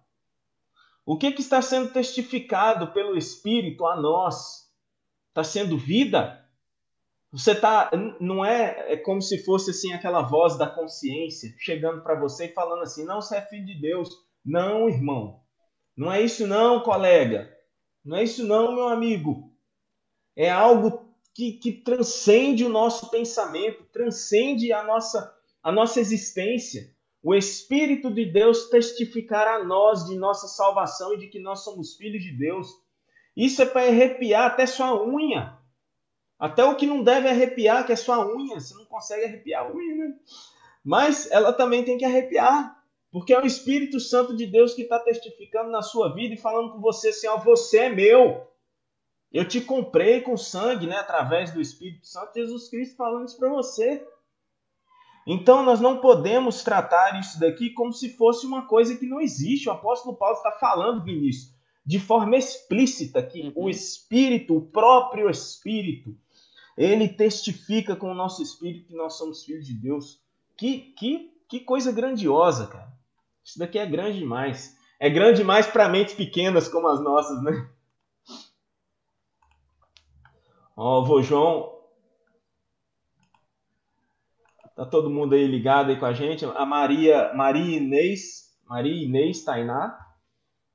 O 1.05 1.17
que, 1.17 1.31
que 1.31 1.41
está 1.41 1.61
sendo 1.61 1.91
testificado 1.91 2.93
pelo 2.93 3.17
Espírito 3.17 3.85
a 3.85 3.99
nós? 3.99 4.69
Está 5.29 5.43
sendo 5.43 5.77
vida? 5.77 6.45
Você 7.31 7.53
tá, 7.53 7.91
não 8.19 8.43
é, 8.43 8.93
é 8.93 8.97
como 8.97 9.21
se 9.21 9.43
fosse 9.43 9.71
assim 9.71 9.93
aquela 9.93 10.21
voz 10.21 10.57
da 10.57 10.67
consciência 10.67 11.53
chegando 11.59 12.01
para 12.01 12.19
você 12.19 12.45
e 12.45 12.53
falando 12.53 12.81
assim: 12.81 13.05
"Não, 13.05 13.21
você 13.21 13.37
é 13.37 13.41
filho 13.41 13.65
de 13.65 13.79
Deus". 13.79 14.09
Não, 14.43 14.89
irmão. 14.89 15.41
Não 15.95 16.11
é 16.11 16.21
isso 16.21 16.47
não, 16.47 16.81
colega. 16.81 17.55
Não 18.03 18.17
é 18.17 18.23
isso 18.23 18.45
não, 18.45 18.73
meu 18.73 18.87
amigo. 18.87 19.53
É 20.35 20.49
algo 20.49 21.13
que, 21.35 21.53
que 21.53 21.71
transcende 21.71 22.65
o 22.65 22.69
nosso 22.69 23.11
pensamento, 23.11 23.83
transcende 23.91 24.71
a 24.73 24.83
nossa 24.83 25.35
a 25.61 25.71
nossa 25.71 25.99
existência 25.99 26.89
o 27.21 27.35
Espírito 27.35 28.13
de 28.13 28.25
Deus 28.25 28.69
testificar 28.69 29.47
a 29.47 29.63
nós 29.63 30.05
de 30.05 30.15
nossa 30.15 30.47
salvação 30.47 31.13
e 31.13 31.17
de 31.17 31.27
que 31.27 31.39
nós 31.39 31.63
somos 31.63 31.95
filhos 31.95 32.23
de 32.23 32.31
Deus. 32.31 32.67
Isso 33.35 33.61
é 33.61 33.65
para 33.65 33.87
arrepiar 33.87 34.47
até 34.47 34.65
sua 34.65 35.05
unha. 35.05 35.57
Até 36.39 36.63
o 36.63 36.75
que 36.75 36.87
não 36.87 37.03
deve 37.03 37.27
arrepiar, 37.27 37.85
que 37.85 37.91
é 37.91 37.95
sua 37.95 38.25
unha. 38.25 38.59
Você 38.59 38.73
não 38.73 38.85
consegue 38.85 39.25
arrepiar 39.25 39.65
a 39.65 39.71
unha, 39.71 39.95
né? 39.95 40.15
Mas 40.83 41.29
ela 41.31 41.51
também 41.51 41.83
tem 41.83 41.97
que 41.97 42.05
arrepiar. 42.05 42.79
Porque 43.11 43.33
é 43.33 43.41
o 43.41 43.45
Espírito 43.45 43.99
Santo 43.99 44.35
de 44.35 44.45
Deus 44.45 44.73
que 44.73 44.83
está 44.83 44.99
testificando 44.99 45.69
na 45.69 45.81
sua 45.81 46.13
vida 46.13 46.33
e 46.33 46.37
falando 46.37 46.71
com 46.71 46.79
você 46.79 47.09
assim: 47.09 47.27
ó, 47.27 47.37
você 47.37 47.79
é 47.79 47.89
meu. 47.89 48.47
Eu 49.31 49.47
te 49.47 49.61
comprei 49.61 50.21
com 50.21 50.37
sangue, 50.37 50.87
né? 50.87 50.95
Através 50.97 51.51
do 51.51 51.59
Espírito 51.59 52.07
Santo, 52.07 52.33
Jesus 52.33 52.69
Cristo 52.69 52.95
falando 52.95 53.27
isso 53.27 53.37
para 53.37 53.49
você. 53.49 54.07
Então 55.27 55.63
nós 55.63 55.79
não 55.79 55.97
podemos 55.97 56.63
tratar 56.63 57.19
isso 57.19 57.39
daqui 57.39 57.71
como 57.71 57.93
se 57.93 58.09
fosse 58.09 58.45
uma 58.47 58.65
coisa 58.65 58.95
que 58.95 59.05
não 59.05 59.19
existe. 59.21 59.69
O 59.69 59.71
apóstolo 59.71 60.15
Paulo 60.15 60.37
está 60.37 60.51
falando, 60.53 61.03
Vinícius, 61.03 61.53
de 61.85 61.99
forma 61.99 62.37
explícita 62.37 63.21
que 63.21 63.41
uhum. 63.41 63.53
o 63.55 63.69
Espírito, 63.69 64.55
o 64.55 64.61
próprio 64.61 65.29
Espírito, 65.29 66.15
ele 66.79 67.09
testifica 67.09 67.93
com 67.93 68.09
o 68.09 68.15
nosso 68.15 68.41
Espírito 68.41 68.87
que 68.87 68.95
nós 68.95 69.17
somos 69.17 69.43
filhos 69.43 69.65
de 69.65 69.73
Deus. 69.73 70.21
Que, 70.55 70.93
que, 70.97 71.29
que 71.49 71.59
coisa 71.59 71.91
grandiosa, 71.91 72.67
cara. 72.67 72.89
Isso 73.43 73.59
daqui 73.59 73.77
é 73.77 73.85
grande 73.85 74.19
demais. 74.19 74.77
É 74.97 75.09
grande 75.09 75.39
demais 75.39 75.67
para 75.67 75.89
mentes 75.89 76.13
pequenas 76.13 76.69
como 76.69 76.87
as 76.87 77.03
nossas, 77.03 77.43
né? 77.43 77.69
Ó, 80.77 81.01
o 81.01 81.05
vô 81.05 81.21
João, 81.21 81.77
Tá 84.73 84.85
todo 84.85 85.09
mundo 85.09 85.35
aí 85.35 85.45
ligado 85.45 85.89
aí 85.89 85.99
com 85.99 86.05
a 86.05 86.13
gente. 86.13 86.45
A 86.45 86.65
Maria, 86.65 87.33
Maria 87.33 87.75
Inês, 87.75 88.57
Maria 88.65 89.03
Inês 89.03 89.43
Tainá, 89.43 89.99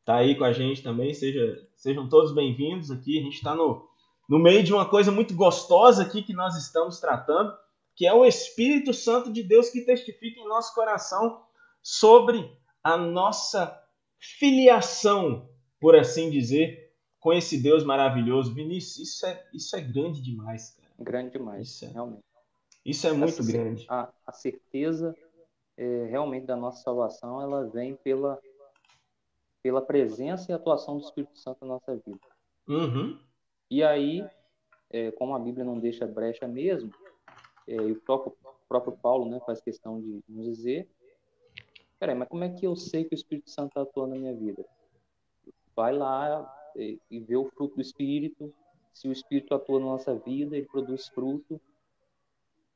tá 0.04 0.16
aí 0.16 0.34
com 0.34 0.44
a 0.44 0.52
gente 0.52 0.82
também. 0.82 1.14
Seja, 1.14 1.66
sejam 1.74 2.06
todos 2.06 2.34
bem-vindos 2.34 2.90
aqui. 2.90 3.18
A 3.18 3.22
gente 3.22 3.36
está 3.36 3.54
no, 3.54 3.88
no 4.28 4.38
meio 4.38 4.62
de 4.62 4.72
uma 4.72 4.88
coisa 4.88 5.10
muito 5.10 5.34
gostosa 5.34 6.02
aqui 6.02 6.22
que 6.22 6.32
nós 6.32 6.56
estamos 6.56 7.00
tratando, 7.00 7.56
que 7.94 8.06
é 8.06 8.12
o 8.12 8.24
Espírito 8.24 8.92
Santo 8.92 9.32
de 9.32 9.42
Deus 9.42 9.70
que 9.70 9.82
testifica 9.82 10.40
em 10.40 10.48
nosso 10.48 10.74
coração 10.74 11.42
sobre 11.82 12.50
a 12.82 12.96
nossa 12.96 13.80
filiação, 14.18 15.48
por 15.80 15.94
assim 15.94 16.30
dizer, 16.30 16.92
com 17.20 17.32
esse 17.32 17.62
Deus 17.62 17.84
maravilhoso. 17.84 18.54
Vinícius, 18.54 19.08
isso 19.08 19.26
é, 19.26 19.46
isso 19.52 19.76
é 19.76 19.80
grande 19.80 20.20
demais, 20.20 20.70
cara. 20.70 20.88
Grande 20.98 21.30
demais, 21.32 21.68
isso 21.68 21.84
é, 21.84 21.88
realmente. 21.88 22.24
Isso 22.84 23.06
é 23.06 23.12
muito 23.12 23.40
Essa, 23.40 23.52
grande. 23.52 23.86
A, 23.88 24.12
a 24.26 24.32
certeza 24.32 25.14
é, 25.76 26.06
realmente 26.06 26.46
da 26.46 26.56
nossa 26.56 26.82
salvação, 26.82 27.40
ela 27.40 27.66
vem 27.68 27.96
pela, 27.96 28.38
pela 29.62 29.80
presença 29.80 30.50
e 30.50 30.54
atuação 30.54 30.98
do 30.98 31.04
Espírito 31.04 31.38
Santo 31.38 31.58
na 31.62 31.74
nossa 31.74 31.96
vida. 31.96 32.20
Uhum. 32.68 33.18
E 33.70 33.82
aí, 33.82 34.26
é, 34.90 35.10
como 35.12 35.34
a 35.34 35.38
Bíblia 35.38 35.64
não 35.64 35.78
deixa 35.78 36.06
brecha 36.06 36.46
mesmo, 36.46 36.92
é, 37.66 37.74
e 37.74 37.92
o 37.92 38.00
próprio, 38.00 38.36
próprio 38.68 38.96
Paulo 38.96 39.28
né, 39.28 39.40
faz 39.46 39.60
questão 39.60 40.00
de 40.00 40.22
nos 40.28 40.44
dizer, 40.44 40.88
peraí, 41.98 42.14
mas 42.14 42.28
como 42.28 42.44
é 42.44 42.48
que 42.50 42.66
eu 42.66 42.76
sei 42.76 43.04
que 43.04 43.14
o 43.14 43.16
Espírito 43.16 43.50
Santo 43.50 43.68
está 43.68 43.82
atuando 43.82 44.14
na 44.14 44.20
minha 44.20 44.34
vida? 44.34 44.64
Vai 45.74 45.92
lá 45.92 46.72
e, 46.76 46.98
e 47.10 47.20
vê 47.20 47.36
o 47.36 47.46
fruto 47.46 47.76
do 47.76 47.82
Espírito, 47.82 48.52
se 48.92 49.08
o 49.08 49.12
Espírito 49.12 49.54
atua 49.54 49.80
na 49.80 49.86
nossa 49.86 50.14
vida, 50.14 50.56
ele 50.56 50.66
produz 50.66 51.08
fruto, 51.08 51.60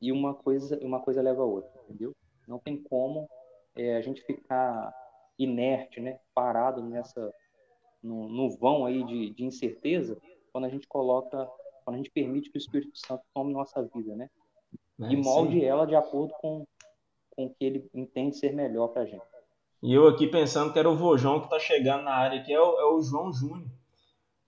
e 0.01 0.13
uma 0.13 0.35
coisa, 0.35 0.79
uma 0.81 1.01
coisa 1.01 1.21
leva 1.21 1.43
a 1.43 1.47
outra, 1.47 1.71
entendeu? 1.85 2.15
Não 2.47 2.59
tem 2.59 2.81
como 2.81 3.29
é, 3.77 3.97
a 3.97 4.01
gente 4.01 4.23
ficar 4.23 4.93
inerte, 5.39 6.01
né, 6.01 6.19
parado 6.35 6.83
nessa 6.83 7.33
no, 8.03 8.29
no 8.29 8.51
vão 8.57 8.87
aí 8.87 9.05
de, 9.05 9.31
de, 9.31 9.45
incerteza, 9.45 10.17
quando 10.53 10.65
a 10.65 10.69
gente 10.69 10.87
coloca, 10.87 11.49
quando 11.85 11.95
a 11.95 11.99
gente 11.99 12.11
permite 12.11 12.51
que 12.51 12.59
o 12.59 12.61
Espírito 12.61 12.99
Santo 12.99 13.23
tome 13.35 13.53
nossa 13.53 13.83
vida, 13.95 14.15
né? 14.15 14.29
É, 15.01 15.13
e 15.13 15.17
molde 15.17 15.61
sim. 15.61 15.65
ela 15.65 15.87
de 15.87 15.95
acordo 15.95 16.33
com, 16.41 16.67
com 17.31 17.47
o 17.47 17.51
que 17.51 17.65
ele 17.65 17.91
entende 17.95 18.37
ser 18.37 18.53
melhor 18.53 18.89
para 18.89 19.03
a 19.03 19.07
gente. 19.07 19.23
E 19.83 19.95
eu 19.95 20.09
aqui 20.09 20.27
pensando 20.27 20.73
que 20.73 20.79
era 20.79 20.91
o 20.91 20.97
Vojão 20.97 21.39
que 21.39 21.47
está 21.47 21.59
chegando 21.59 22.03
na 22.03 22.13
área, 22.13 22.43
que 22.43 22.53
é 22.53 22.61
o, 22.61 22.81
é 22.81 22.85
o 22.93 23.01
João 23.01 23.33
Júnior. 23.33 23.69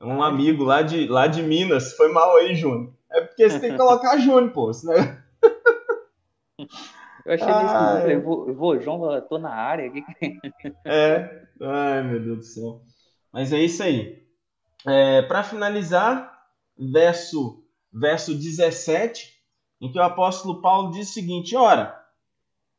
É 0.01 0.05
um 0.05 0.23
ah, 0.23 0.29
amigo 0.29 0.65
lá 0.65 0.83
de, 0.83 1.07
lá 1.07 1.27
de 1.27 1.43
Minas. 1.43 1.93
Foi 1.93 2.11
mal 2.11 2.37
aí, 2.37 2.55
Júnior. 2.55 2.93
É 3.11 3.21
porque 3.21 3.49
você 3.49 3.61
tem 3.61 3.73
que 3.73 3.77
colocar 3.77 4.17
Júnior, 4.19 4.53
pô. 4.53 4.73
Senão... 4.73 4.95
Eu 7.25 7.35
achei 7.35 7.47
ah, 7.47 7.99
isso. 7.99 8.11
Eu 8.11 8.23
vou, 8.23 8.55
vou, 8.55 8.81
João, 8.81 9.13
eu 9.13 9.23
tô 9.23 9.39
na 9.39 9.55
área. 9.55 9.93
é. 10.85 11.45
Ai, 11.61 12.03
meu 12.03 12.21
Deus 12.21 12.39
do 12.39 12.45
céu. 12.45 12.81
Mas 13.33 13.53
é 13.53 13.59
isso 13.61 13.83
aí. 13.83 14.27
É, 14.87 15.23
Para 15.23 15.43
finalizar, 15.43 16.33
verso, 16.79 17.63
verso 17.93 18.35
17, 18.35 19.41
em 19.81 19.91
que 19.93 19.99
o 19.99 20.03
apóstolo 20.03 20.61
Paulo 20.61 20.93
diz 20.93 21.11
o 21.11 21.13
seguinte: 21.13 21.57
Ora, 21.57 21.99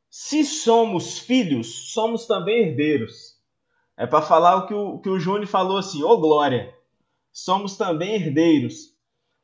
se 0.10 0.44
somos 0.44 1.20
filhos, 1.20 1.92
somos 1.94 2.26
também 2.26 2.64
herdeiros. 2.64 3.40
É 3.98 4.08
para 4.08 4.22
falar 4.22 4.58
o 4.58 4.68
que 4.68 4.74
o, 4.74 5.00
que 5.00 5.10
o 5.10 5.20
Júnior 5.20 5.48
falou 5.48 5.78
assim: 5.78 6.04
Ô 6.04 6.10
oh, 6.10 6.20
glória, 6.20 6.76
somos 7.32 7.78
também 7.78 8.16
herdeiros. 8.16 8.96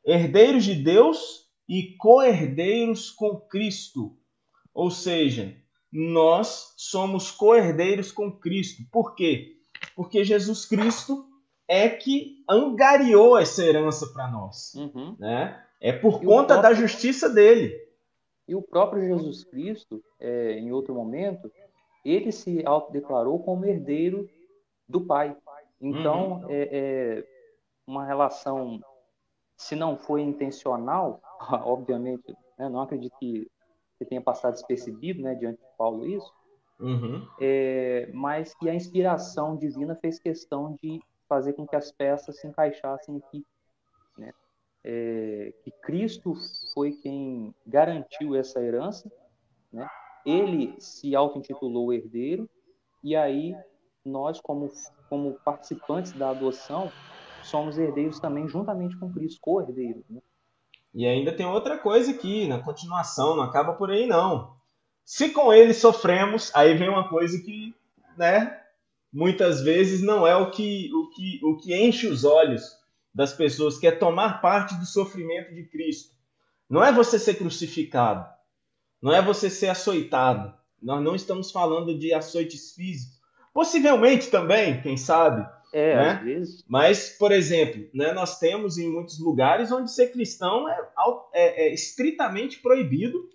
Herdeiros 0.04 0.64
de 0.64 0.74
Deus 0.74 1.48
e 1.68 1.94
co-herdeiros 1.96 3.10
com 3.10 3.36
Cristo. 3.36 4.16
Ou 4.72 4.90
seja, 4.90 5.56
nós 5.92 6.74
somos 6.76 7.30
co-herdeiros 7.30 8.10
com 8.10 8.32
Cristo. 8.32 8.82
Por 8.90 9.14
quê? 9.14 9.56
Porque 9.94 10.24
Jesus 10.24 10.64
Cristo 10.64 11.27
é 11.68 11.88
que 11.88 12.42
angariou 12.48 13.38
essa 13.38 13.62
herança 13.62 14.06
para 14.12 14.26
nós. 14.28 14.74
Uhum. 14.74 15.14
Né? 15.18 15.62
É 15.80 15.92
por 15.92 16.22
e 16.22 16.26
conta 16.26 16.54
próprio... 16.54 16.62
da 16.62 16.74
justiça 16.74 17.28
dele. 17.28 17.78
E 18.48 18.54
o 18.54 18.62
próprio 18.62 19.04
Jesus 19.04 19.44
Cristo, 19.44 20.02
é, 20.18 20.52
em 20.52 20.72
outro 20.72 20.94
momento, 20.94 21.52
ele 22.02 22.32
se 22.32 22.64
autodeclarou 22.64 23.38
como 23.40 23.66
herdeiro 23.66 24.26
do 24.88 25.02
Pai. 25.02 25.36
Então, 25.80 26.40
uhum. 26.42 26.46
é, 26.48 26.68
é 26.72 27.24
uma 27.86 28.06
relação, 28.06 28.80
se 29.56 29.76
não 29.76 29.98
foi 29.98 30.22
intencional, 30.22 31.20
obviamente, 31.64 32.34
né, 32.58 32.68
não 32.68 32.80
acredito 32.80 33.14
que, 33.18 33.46
que 33.98 34.04
tenha 34.06 34.22
passado 34.22 34.54
despercebido 34.54 35.22
né, 35.22 35.34
diante 35.34 35.58
de 35.58 35.76
Paulo 35.76 36.06
isso, 36.06 36.32
uhum. 36.80 37.26
é, 37.38 38.10
mas 38.14 38.54
que 38.54 38.68
a 38.70 38.74
inspiração 38.74 39.56
divina 39.56 39.94
fez 39.94 40.18
questão 40.18 40.74
de 40.82 41.00
fazer 41.28 41.52
com 41.52 41.66
que 41.66 41.76
as 41.76 41.92
peças 41.92 42.40
se 42.40 42.46
encaixassem 42.46 43.16
aqui. 43.16 43.44
Né? 44.16 44.32
é, 44.84 45.52
que 45.62 45.70
Cristo 45.82 46.34
foi 46.72 46.92
quem 46.92 47.54
garantiu 47.66 48.34
essa 48.34 48.60
herança, 48.60 49.10
né? 49.72 49.86
Ele 50.24 50.74
se 50.78 51.14
auto-intitulou 51.14 51.92
herdeiro 51.92 52.48
e 53.02 53.14
aí 53.16 53.54
nós 54.04 54.40
como 54.40 54.70
como 55.08 55.38
participantes 55.44 56.12
da 56.12 56.30
adoção 56.30 56.90
somos 57.42 57.78
herdeiros 57.78 58.20
também 58.20 58.48
juntamente 58.48 58.96
com 58.98 59.12
Cristo, 59.12 59.40
co-herdeiros. 59.40 60.04
Né? 60.08 60.20
E 60.94 61.06
ainda 61.06 61.34
tem 61.34 61.46
outra 61.46 61.78
coisa 61.78 62.10
aqui, 62.10 62.46
na 62.46 62.62
continuação, 62.62 63.36
não 63.36 63.44
acaba 63.44 63.72
por 63.74 63.90
aí 63.90 64.06
não. 64.06 64.56
Se 65.04 65.30
com 65.30 65.52
ele 65.52 65.72
sofremos, 65.72 66.54
aí 66.54 66.74
vem 66.74 66.90
uma 66.90 67.08
coisa 67.08 67.38
que, 67.42 67.74
né, 68.18 68.62
muitas 69.12 69.62
vezes 69.62 70.02
não 70.02 70.26
é 70.26 70.36
o 70.36 70.50
que, 70.50 70.90
o 70.94 71.10
que, 71.10 71.40
o 71.42 71.56
que 71.56 71.74
enche 71.74 72.06
os 72.06 72.24
olhos 72.24 72.76
das 73.14 73.32
pessoas, 73.32 73.78
que 73.78 73.86
é 73.86 73.92
tomar 73.92 74.40
parte 74.40 74.74
do 74.76 74.86
sofrimento 74.86 75.54
de 75.54 75.64
Cristo. 75.64 76.14
Não 76.68 76.84
é 76.84 76.92
você 76.92 77.18
ser 77.18 77.34
crucificado, 77.34 78.26
não 79.00 79.12
é 79.12 79.22
você 79.22 79.48
ser 79.48 79.68
açoitado. 79.68 80.54
Nós 80.80 81.02
não 81.02 81.14
estamos 81.16 81.50
falando 81.50 81.98
de 81.98 82.12
açoites 82.12 82.74
físicos. 82.74 83.18
Possivelmente 83.52 84.30
também, 84.30 84.80
quem 84.82 84.96
sabe, 84.96 85.48
é, 85.72 85.96
né? 85.96 86.10
às 86.10 86.22
vezes. 86.22 86.64
Mas, 86.68 87.08
por 87.18 87.32
exemplo, 87.32 87.88
né, 87.92 88.12
nós 88.12 88.38
temos 88.38 88.78
em 88.78 88.88
muitos 88.88 89.18
lugares 89.18 89.72
onde 89.72 89.90
ser 89.90 90.12
cristão 90.12 90.68
é, 90.68 90.88
é, 91.34 91.68
é 91.68 91.74
estritamente 91.74 92.58
proibido 92.58 93.28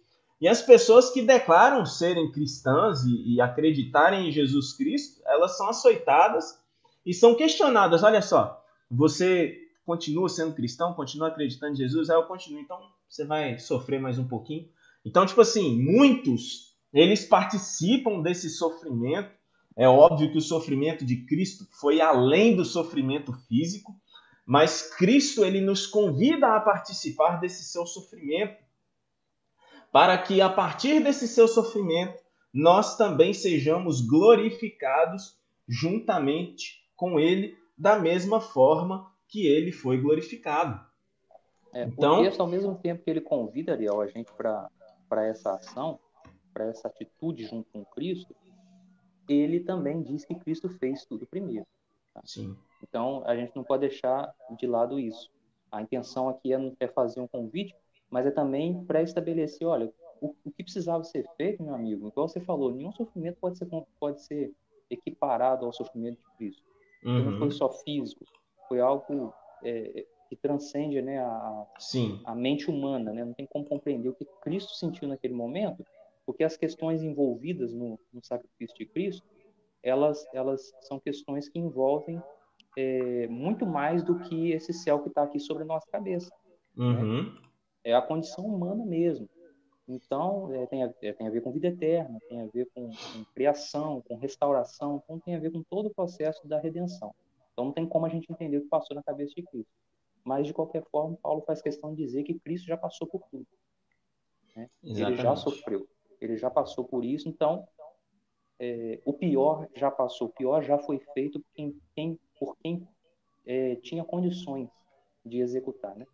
e 0.44 0.48
as 0.48 0.62
pessoas 0.62 1.10
que 1.10 1.22
declaram 1.22 1.86
serem 1.86 2.30
cristãs 2.30 3.04
e, 3.04 3.36
e, 3.36 3.40
acreditarem 3.40 4.28
em 4.28 4.32
Jesus 4.32 4.74
Cristo, 4.74 5.22
elas 5.26 5.56
são 5.56 5.70
açoitadas 5.70 6.60
e 7.06 7.14
são 7.14 7.34
questionadas. 7.34 8.04
Olha 8.04 8.22
só, 8.22 8.62
você 8.92 9.58
continua 9.86 10.28
sendo 10.28 10.54
cristão, 10.54 10.94
continua 10.94 11.30
acreditando 11.30 11.72
em 11.72 11.78
Jesus? 11.78 12.10
Aí 12.10 12.18
eu 12.18 12.24
continuo, 12.24 12.60
então 12.60 12.78
você 13.08 13.24
vai 13.24 13.58
sofrer 13.58 14.02
mais 14.02 14.20
um 14.20 14.28
pouquinho. 14.28 14.68
Então, 15.06 15.26
tipo 15.26 15.40
assim, 15.40 15.82
muitos, 15.82 16.76
eles 16.94 17.24
participam 17.24 18.22
desse 18.22 18.50
sofrimento 18.50 19.32
é 19.76 19.88
óbvio 19.88 20.32
que 20.32 20.38
o 20.38 20.42
sofrimento 20.42 21.04
de 21.04 21.26
Cristo 21.26 21.66
foi 21.72 22.00
além 22.00 22.56
do 22.56 22.64
sofrimento 22.64 23.34
físico, 23.48 23.96
mas 24.46 24.94
Cristo 24.96 25.44
ele 25.44 25.62
nos 25.62 25.88
convida 25.88 26.56
a 26.56 26.60
participar 26.60 27.40
desse 27.40 27.64
seu 27.64 27.86
sofrimento, 27.86 28.63
para 29.94 30.18
que 30.18 30.42
a 30.42 30.50
partir 30.50 31.04
desse 31.04 31.28
seu 31.28 31.48
sofrimento 31.48 32.18
nós 32.52 32.98
também 32.98 33.32
sejamos 33.32 34.02
glorificados 34.02 35.38
juntamente 35.68 36.84
com 36.96 37.20
ele 37.20 37.56
da 37.78 38.00
mesma 38.00 38.42
forma 38.42 39.12
que 39.28 39.46
ele 39.46 39.72
foi 39.72 40.02
glorificado. 40.02 40.84
É, 41.72 41.84
então, 41.84 42.22
o 42.22 42.24
texto, 42.24 42.40
ao 42.40 42.48
mesmo 42.48 42.76
tempo 42.76 43.04
que 43.04 43.10
ele 43.10 43.22
convida 43.22 43.74
Ariel, 43.74 44.02
a 44.02 44.08
gente 44.08 44.32
para 44.34 44.70
essa 45.26 45.54
ação, 45.54 46.00
para 46.52 46.66
essa 46.66 46.88
atitude 46.88 47.46
junto 47.46 47.70
com 47.72 47.86
Cristo, 47.86 48.36
ele 49.30 49.60
também 49.60 50.02
diz 50.02 50.26
que 50.26 50.36
Cristo 50.36 50.70
fez 50.70 51.06
tudo 51.06 51.26
primeiro. 51.28 51.66
Tá? 52.14 52.22
Sim. 52.26 52.56
Então, 52.82 53.24
a 53.26 53.36
gente 53.36 53.56
não 53.56 53.64
pode 53.64 53.82
deixar 53.82 54.34
de 54.58 54.66
lado 54.66 55.00
isso. 55.00 55.32
A 55.72 55.82
intenção 55.82 56.30
aqui 56.30 56.54
é, 56.54 56.74
é 56.80 56.88
fazer 56.88 57.20
um 57.20 57.28
convite, 57.28 57.76
mas 58.14 58.28
é 58.28 58.32
também 58.32 58.86
para 58.86 59.02
estabelecer, 59.02 59.68
olha, 59.68 59.92
o, 60.22 60.36
o, 60.46 60.52
que 60.52 60.64
precisava 60.64 61.04
ser 61.04 61.26
feito, 61.36 61.64
meu 61.64 61.74
amigo, 61.74 62.10
igual 62.10 62.30
você 62.30 62.40
falou, 62.40 62.72
nenhum 62.72 62.92
sofrimento 62.92 63.40
pode 63.42 63.58
ser, 63.58 63.68
pode 64.00 64.22
ser 64.22 64.54
equiparado 64.88 65.66
ao 65.66 65.74
sofrimento 65.74 66.20
de 66.20 66.38
Cristo. 66.38 66.64
Uhum. 67.04 67.32
Não 67.32 67.40
foi 67.40 67.50
só 67.50 67.72
físico, 67.72 68.24
foi 68.70 68.80
algo 68.80 69.34
é, 69.64 70.06
que 70.30 70.36
transcende 70.36 71.02
né, 71.02 71.18
a, 71.18 71.66
a 72.26 72.36
mente 72.36 72.70
humana, 72.70 73.12
né? 73.12 73.26
não 73.26 73.34
tem 73.34 73.48
como 73.48 73.66
compreender 73.66 74.10
o 74.10 74.14
que 74.14 74.26
Cristo 74.44 74.76
sentiu 74.76 75.08
naquele 75.08 75.34
momento, 75.34 75.84
porque 76.24 76.44
as 76.44 76.56
questões 76.56 77.02
envolvidas 77.02 77.74
no, 77.74 78.00
no 78.14 78.24
sacrifício 78.24 78.78
de 78.78 78.86
Cristo, 78.86 79.28
elas, 79.82 80.24
elas 80.36 80.72
são 80.82 81.00
questões 81.00 81.50
que 81.50 81.58
envolvem 81.58 82.22
é, 82.78 83.26
muito 83.28 83.66
mais 83.66 84.04
do 84.04 84.20
que 84.20 84.52
esse 84.52 84.72
céu 84.72 85.02
que 85.02 85.10
está 85.10 85.24
aqui 85.24 85.40
sobre 85.40 85.64
a 85.64 85.66
nossa 85.66 85.90
cabeça. 85.90 86.32
Né? 86.78 86.86
Uhum. 86.86 87.24
Né? 87.24 87.44
É 87.84 87.94
a 87.94 88.02
condição 88.02 88.46
humana 88.46 88.86
mesmo. 88.86 89.30
Então, 89.88 90.54
é, 90.54 90.66
tem, 90.66 90.84
a, 90.84 90.94
é, 91.02 91.12
tem 91.12 91.28
a 91.28 91.30
ver 91.30 91.42
com 91.42 91.52
vida 91.52 91.68
eterna, 91.68 92.18
tem 92.30 92.42
a 92.42 92.46
ver 92.46 92.70
com, 92.74 92.90
com, 92.90 93.26
criação, 93.34 94.02
com 94.02 94.16
restauração, 94.16 95.02
então 95.04 95.20
tem 95.20 95.36
a 95.36 95.40
ver 95.40 95.52
com 95.52 95.62
todo 95.64 95.88
o 95.88 95.94
processo 95.94 96.48
da 96.48 96.58
redenção. 96.58 97.14
Então, 97.52 97.66
não 97.66 97.72
tem 97.74 97.86
como 97.86 98.06
a 98.06 98.10
gente 98.10 98.32
entender 98.32 98.58
o 98.58 98.62
que 98.62 98.70
passou 98.70 98.96
na 98.96 99.04
cabeça 99.04 99.34
de 99.36 99.44
Cristo. 99.44 99.72
Mas, 100.24 100.48
de 100.48 100.54
qualquer 100.54 100.84
forma, 100.90 101.18
Paulo 101.22 101.42
faz 101.42 101.62
questão 101.62 101.94
de 101.94 102.02
dizer 102.02 102.24
que 102.24 102.40
Cristo 102.40 102.66
já 102.66 102.78
passou 102.78 103.06
por 103.06 103.22
tudo. 103.30 103.46
Né? 104.56 104.70
Ele 104.82 105.16
já 105.18 105.36
sofreu 105.36 105.88
ele 106.24 106.38
já 106.38 106.50
passou 106.50 106.86
por 106.86 107.04
isso, 107.04 107.28
então 107.28 107.68
é, 108.60 109.00
o 109.06 109.14
pior 109.14 109.68
já 109.76 109.92
passou, 109.92 110.28
o 110.28 110.32
pior 110.32 110.64
já 110.64 110.78
foi 110.78 111.00
feito 111.14 111.40
por 111.40 111.54
quem, 111.54 111.82
quem 111.96 112.20
por 112.40 112.58
quem 112.58 112.88
é, 113.46 113.76
tinha 113.78 114.04
condições 114.04 114.70
de 115.26 115.40
executar, 115.40 115.96
né? 115.96 116.06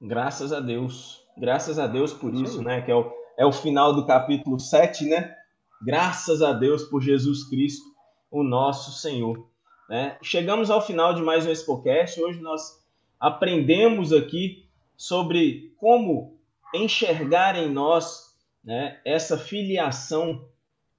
Graças 0.00 0.52
a 0.52 0.60
Deus, 0.60 1.24
graças 1.36 1.76
a 1.76 1.88
Deus 1.88 2.12
por 2.12 2.32
isso, 2.32 2.62
né? 2.62 2.80
Que 2.82 2.90
é 2.92 2.94
o, 2.94 3.12
é 3.36 3.44
o 3.44 3.50
final 3.50 3.92
do 3.92 4.06
capítulo 4.06 4.60
7, 4.60 5.06
né? 5.06 5.34
Graças 5.82 6.40
a 6.40 6.52
Deus 6.52 6.84
por 6.84 7.02
Jesus 7.02 7.42
Cristo, 7.48 7.84
o 8.30 8.44
nosso 8.44 8.92
Senhor. 8.92 9.48
Né? 9.88 10.16
Chegamos 10.22 10.70
ao 10.70 10.80
final 10.80 11.14
de 11.14 11.22
mais 11.22 11.46
um 11.46 11.50
Expocast. 11.50 12.20
Hoje 12.20 12.40
nós 12.40 12.84
aprendemos 13.18 14.12
aqui 14.12 14.68
sobre 14.96 15.74
como 15.78 16.38
enxergar 16.72 17.56
em 17.56 17.68
nós 17.68 18.36
né, 18.62 19.00
essa 19.04 19.36
filiação, 19.36 20.46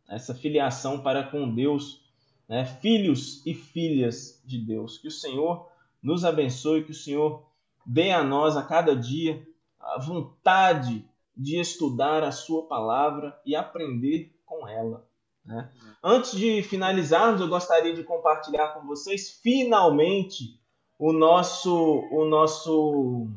essa 0.10 0.36
filiação 0.36 1.02
para 1.02 1.24
com 1.24 1.54
Deus, 1.54 2.02
né, 2.50 2.66
filhos 2.66 3.45
e 3.45 3.54
filhas 3.54 4.41
de 4.45 4.58
Deus. 4.58 4.97
Que 4.97 5.08
o 5.08 5.12
Senhor 5.12 5.70
nos 6.02 6.26
abençoe, 6.26 6.84
que 6.84 6.91
o 6.91 6.95
Senhor 6.95 7.49
dê 7.90 8.12
a 8.12 8.24
nós 8.24 8.56
a 8.56 8.62
cada 8.62 8.96
dia 8.96 9.44
a 9.80 10.00
vontade 10.00 11.04
de 11.36 11.60
estudar 11.60 12.24
a 12.24 12.32
Sua 12.32 12.68
palavra 12.68 13.42
e 13.44 13.56
aprender 13.56 14.32
com 14.46 14.68
ela. 14.68 15.08
Né? 15.44 15.68
Antes 16.04 16.38
de 16.38 16.62
finalizarmos, 16.62 17.42
eu 17.42 17.48
gostaria 17.48 17.96
de 17.96 18.04
compartilhar 18.04 18.76
com 18.76 18.86
vocês 18.86 19.40
finalmente 19.42 20.62
o 21.00 21.12
nosso 21.12 22.08
o 22.12 22.26
nosso 22.26 23.28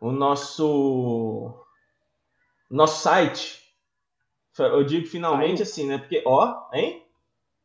o 0.00 0.10
nosso 0.10 1.52
nosso 2.70 3.02
site. 3.02 3.62
Eu 4.56 4.84
digo 4.84 5.06
finalmente 5.06 5.62
assim, 5.62 5.86
né? 5.86 5.98
Porque, 5.98 6.22
ó, 6.24 6.70
hein? 6.72 7.03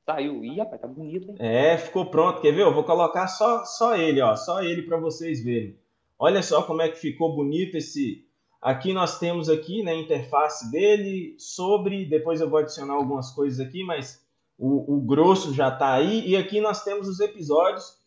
Saiu. 0.10 0.44
Ih, 0.44 0.58
rapaz, 0.58 0.82
tá 0.82 0.88
bonito, 0.88 1.30
hein? 1.30 1.36
É, 1.38 1.78
ficou 1.78 2.08
pronto. 2.08 2.42
Quer 2.42 2.52
ver? 2.52 2.64
Eu 2.64 2.74
vou 2.74 2.84
colocar 2.84 3.28
só, 3.28 3.64
só 3.64 3.96
ele, 3.96 4.20
ó. 4.22 4.36
Só 4.36 4.64
ele 4.64 4.82
para 4.82 4.98
vocês 4.98 5.44
verem. 5.44 5.78
Olha 6.18 6.42
só 6.42 6.64
como 6.64 6.82
é 6.82 6.90
que 6.90 6.98
ficou 6.98 7.36
bonito 7.36 7.78
esse. 7.78 8.26
Aqui 8.60 8.92
nós 8.92 9.20
temos 9.20 9.50
aqui, 9.50 9.84
né, 9.84 9.92
a 9.92 9.96
interface 9.96 10.72
dele 10.72 11.36
sobre. 11.38 12.06
Depois 12.06 12.42
eu 12.42 12.50
vou 12.50 12.58
adicionar 12.58 12.96
algumas 12.96 13.30
coisas 13.30 13.60
aqui, 13.60 13.84
mas 13.84 14.26
o, 14.58 14.96
o 14.96 15.00
grosso 15.00 15.54
já 15.54 15.70
tá 15.70 15.94
aí. 15.94 16.28
E 16.28 16.36
aqui 16.36 16.60
nós 16.60 16.84
temos 16.84 17.08
os 17.08 17.20
episódios. 17.20 18.00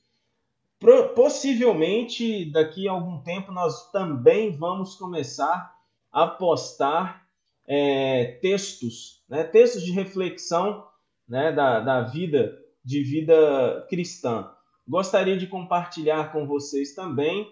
Possivelmente 1.14 2.50
daqui 2.50 2.88
a 2.88 2.92
algum 2.92 3.18
tempo 3.18 3.52
nós 3.52 3.92
também 3.92 4.50
vamos 4.50 4.96
começar 4.96 5.72
a 6.10 6.26
postar 6.26 7.24
é, 7.64 8.38
textos, 8.42 9.22
né, 9.28 9.44
textos 9.44 9.84
de 9.84 9.92
reflexão 9.92 10.90
né, 11.32 11.50
da, 11.50 11.80
da 11.80 12.02
vida, 12.02 12.62
de 12.84 13.02
vida 13.02 13.86
cristã. 13.88 14.50
Gostaria 14.86 15.34
de 15.34 15.46
compartilhar 15.46 16.30
com 16.30 16.46
vocês 16.46 16.94
também 16.94 17.50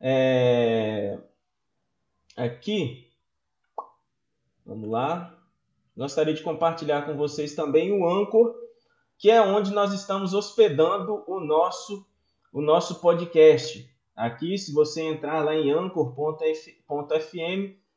é, 0.00 1.18
aqui, 2.36 3.10
vamos 4.64 4.88
lá, 4.88 5.36
gostaria 5.96 6.34
de 6.34 6.40
compartilhar 6.40 7.04
com 7.04 7.16
vocês 7.16 7.52
também 7.56 7.90
o 7.90 8.08
Anchor, 8.08 8.54
que 9.18 9.28
é 9.28 9.42
onde 9.42 9.72
nós 9.72 9.92
estamos 9.92 10.32
hospedando 10.32 11.24
o 11.26 11.40
nosso, 11.40 12.06
o 12.52 12.60
nosso 12.60 13.00
podcast. 13.00 13.92
Aqui, 14.14 14.56
se 14.56 14.72
você 14.72 15.02
entrar 15.02 15.44
lá 15.44 15.52
em 15.52 15.72
anchor.fm, 15.72 16.86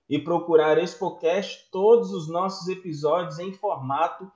e 0.10 0.18
procurar 0.18 0.80
Expocast, 0.80 1.70
todos 1.72 2.12
os 2.12 2.28
nossos 2.28 2.68
episódios 2.68 3.38
em 3.38 3.54
formato 3.54 4.30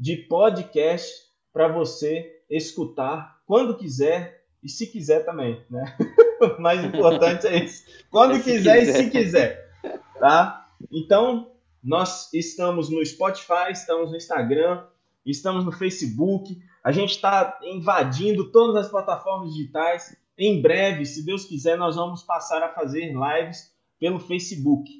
de 0.00 0.16
podcast 0.16 1.12
para 1.52 1.68
você 1.68 2.42
escutar 2.48 3.38
quando 3.44 3.76
quiser 3.76 4.46
e 4.62 4.68
se 4.68 4.86
quiser 4.86 5.26
também, 5.26 5.62
né? 5.68 5.94
o 6.40 6.58
mais 6.58 6.82
importante 6.82 7.46
é 7.46 7.62
isso. 7.62 7.84
Quando 8.10 8.36
é 8.36 8.40
quiser, 8.40 8.80
quiser, 8.80 9.00
e 9.00 9.04
se 9.04 9.10
quiser, 9.10 9.70
tá? 10.18 10.66
Então, 10.90 11.52
nós 11.84 12.32
estamos 12.32 12.88
no 12.88 13.04
Spotify, 13.04 13.72
estamos 13.72 14.10
no 14.10 14.16
Instagram, 14.16 14.86
estamos 15.24 15.66
no 15.66 15.72
Facebook, 15.72 16.58
a 16.82 16.92
gente 16.92 17.10
está 17.10 17.58
invadindo 17.62 18.50
todas 18.50 18.86
as 18.86 18.90
plataformas 18.90 19.52
digitais. 19.52 20.16
em 20.38 20.62
breve, 20.62 21.04
se 21.04 21.26
Deus 21.26 21.44
quiser, 21.44 21.76
nós 21.76 21.96
vamos 21.96 22.22
passar 22.22 22.62
a 22.62 22.72
fazer 22.72 23.12
lives 23.12 23.70
pelo 23.98 24.18
Facebook, 24.18 24.90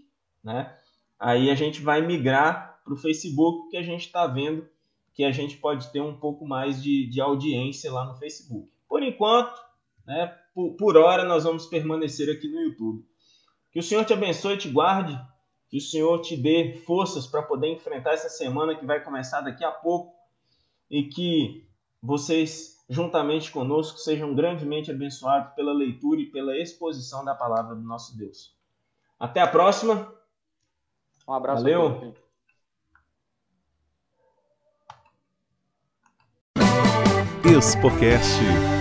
né? 0.44 0.76
Aí 1.18 1.48
a 1.48 1.54
gente 1.54 1.80
vai 1.80 2.02
migrar 2.02 2.82
para 2.84 2.92
o 2.92 2.98
Facebook, 2.98 3.62
porque 3.62 3.78
a 3.78 3.82
gente 3.82 4.04
está 4.04 4.26
vendo 4.26 4.68
que 5.20 5.24
a 5.24 5.32
gente 5.32 5.58
pode 5.58 5.92
ter 5.92 6.00
um 6.00 6.16
pouco 6.16 6.46
mais 6.46 6.82
de, 6.82 7.06
de 7.06 7.20
audiência 7.20 7.92
lá 7.92 8.06
no 8.06 8.16
Facebook. 8.16 8.70
Por 8.88 9.02
enquanto, 9.02 9.54
né, 10.06 10.34
por, 10.54 10.76
por 10.76 10.96
hora, 10.96 11.24
nós 11.24 11.44
vamos 11.44 11.66
permanecer 11.66 12.34
aqui 12.34 12.48
no 12.48 12.58
YouTube. 12.58 13.04
Que 13.70 13.78
o 13.78 13.82
Senhor 13.82 14.02
te 14.06 14.14
abençoe 14.14 14.54
e 14.54 14.58
te 14.58 14.70
guarde, 14.70 15.20
que 15.68 15.76
o 15.76 15.80
Senhor 15.80 16.18
te 16.22 16.38
dê 16.38 16.72
forças 16.86 17.26
para 17.26 17.42
poder 17.42 17.68
enfrentar 17.68 18.14
essa 18.14 18.30
semana 18.30 18.74
que 18.74 18.86
vai 18.86 19.04
começar 19.04 19.42
daqui 19.42 19.62
a 19.62 19.70
pouco 19.70 20.14
e 20.90 21.02
que 21.02 21.68
vocês, 22.02 22.82
juntamente 22.88 23.52
conosco, 23.52 23.98
sejam 23.98 24.34
grandemente 24.34 24.90
abençoados 24.90 25.52
pela 25.52 25.74
leitura 25.74 26.22
e 26.22 26.30
pela 26.30 26.56
exposição 26.56 27.22
da 27.22 27.34
palavra 27.34 27.74
do 27.74 27.82
nosso 27.82 28.16
Deus. 28.16 28.56
Até 29.18 29.42
a 29.42 29.46
próxima. 29.46 30.10
Um 31.28 31.34
abraço. 31.34 31.62
Valeu. 31.62 32.29
Expocast 37.60 38.79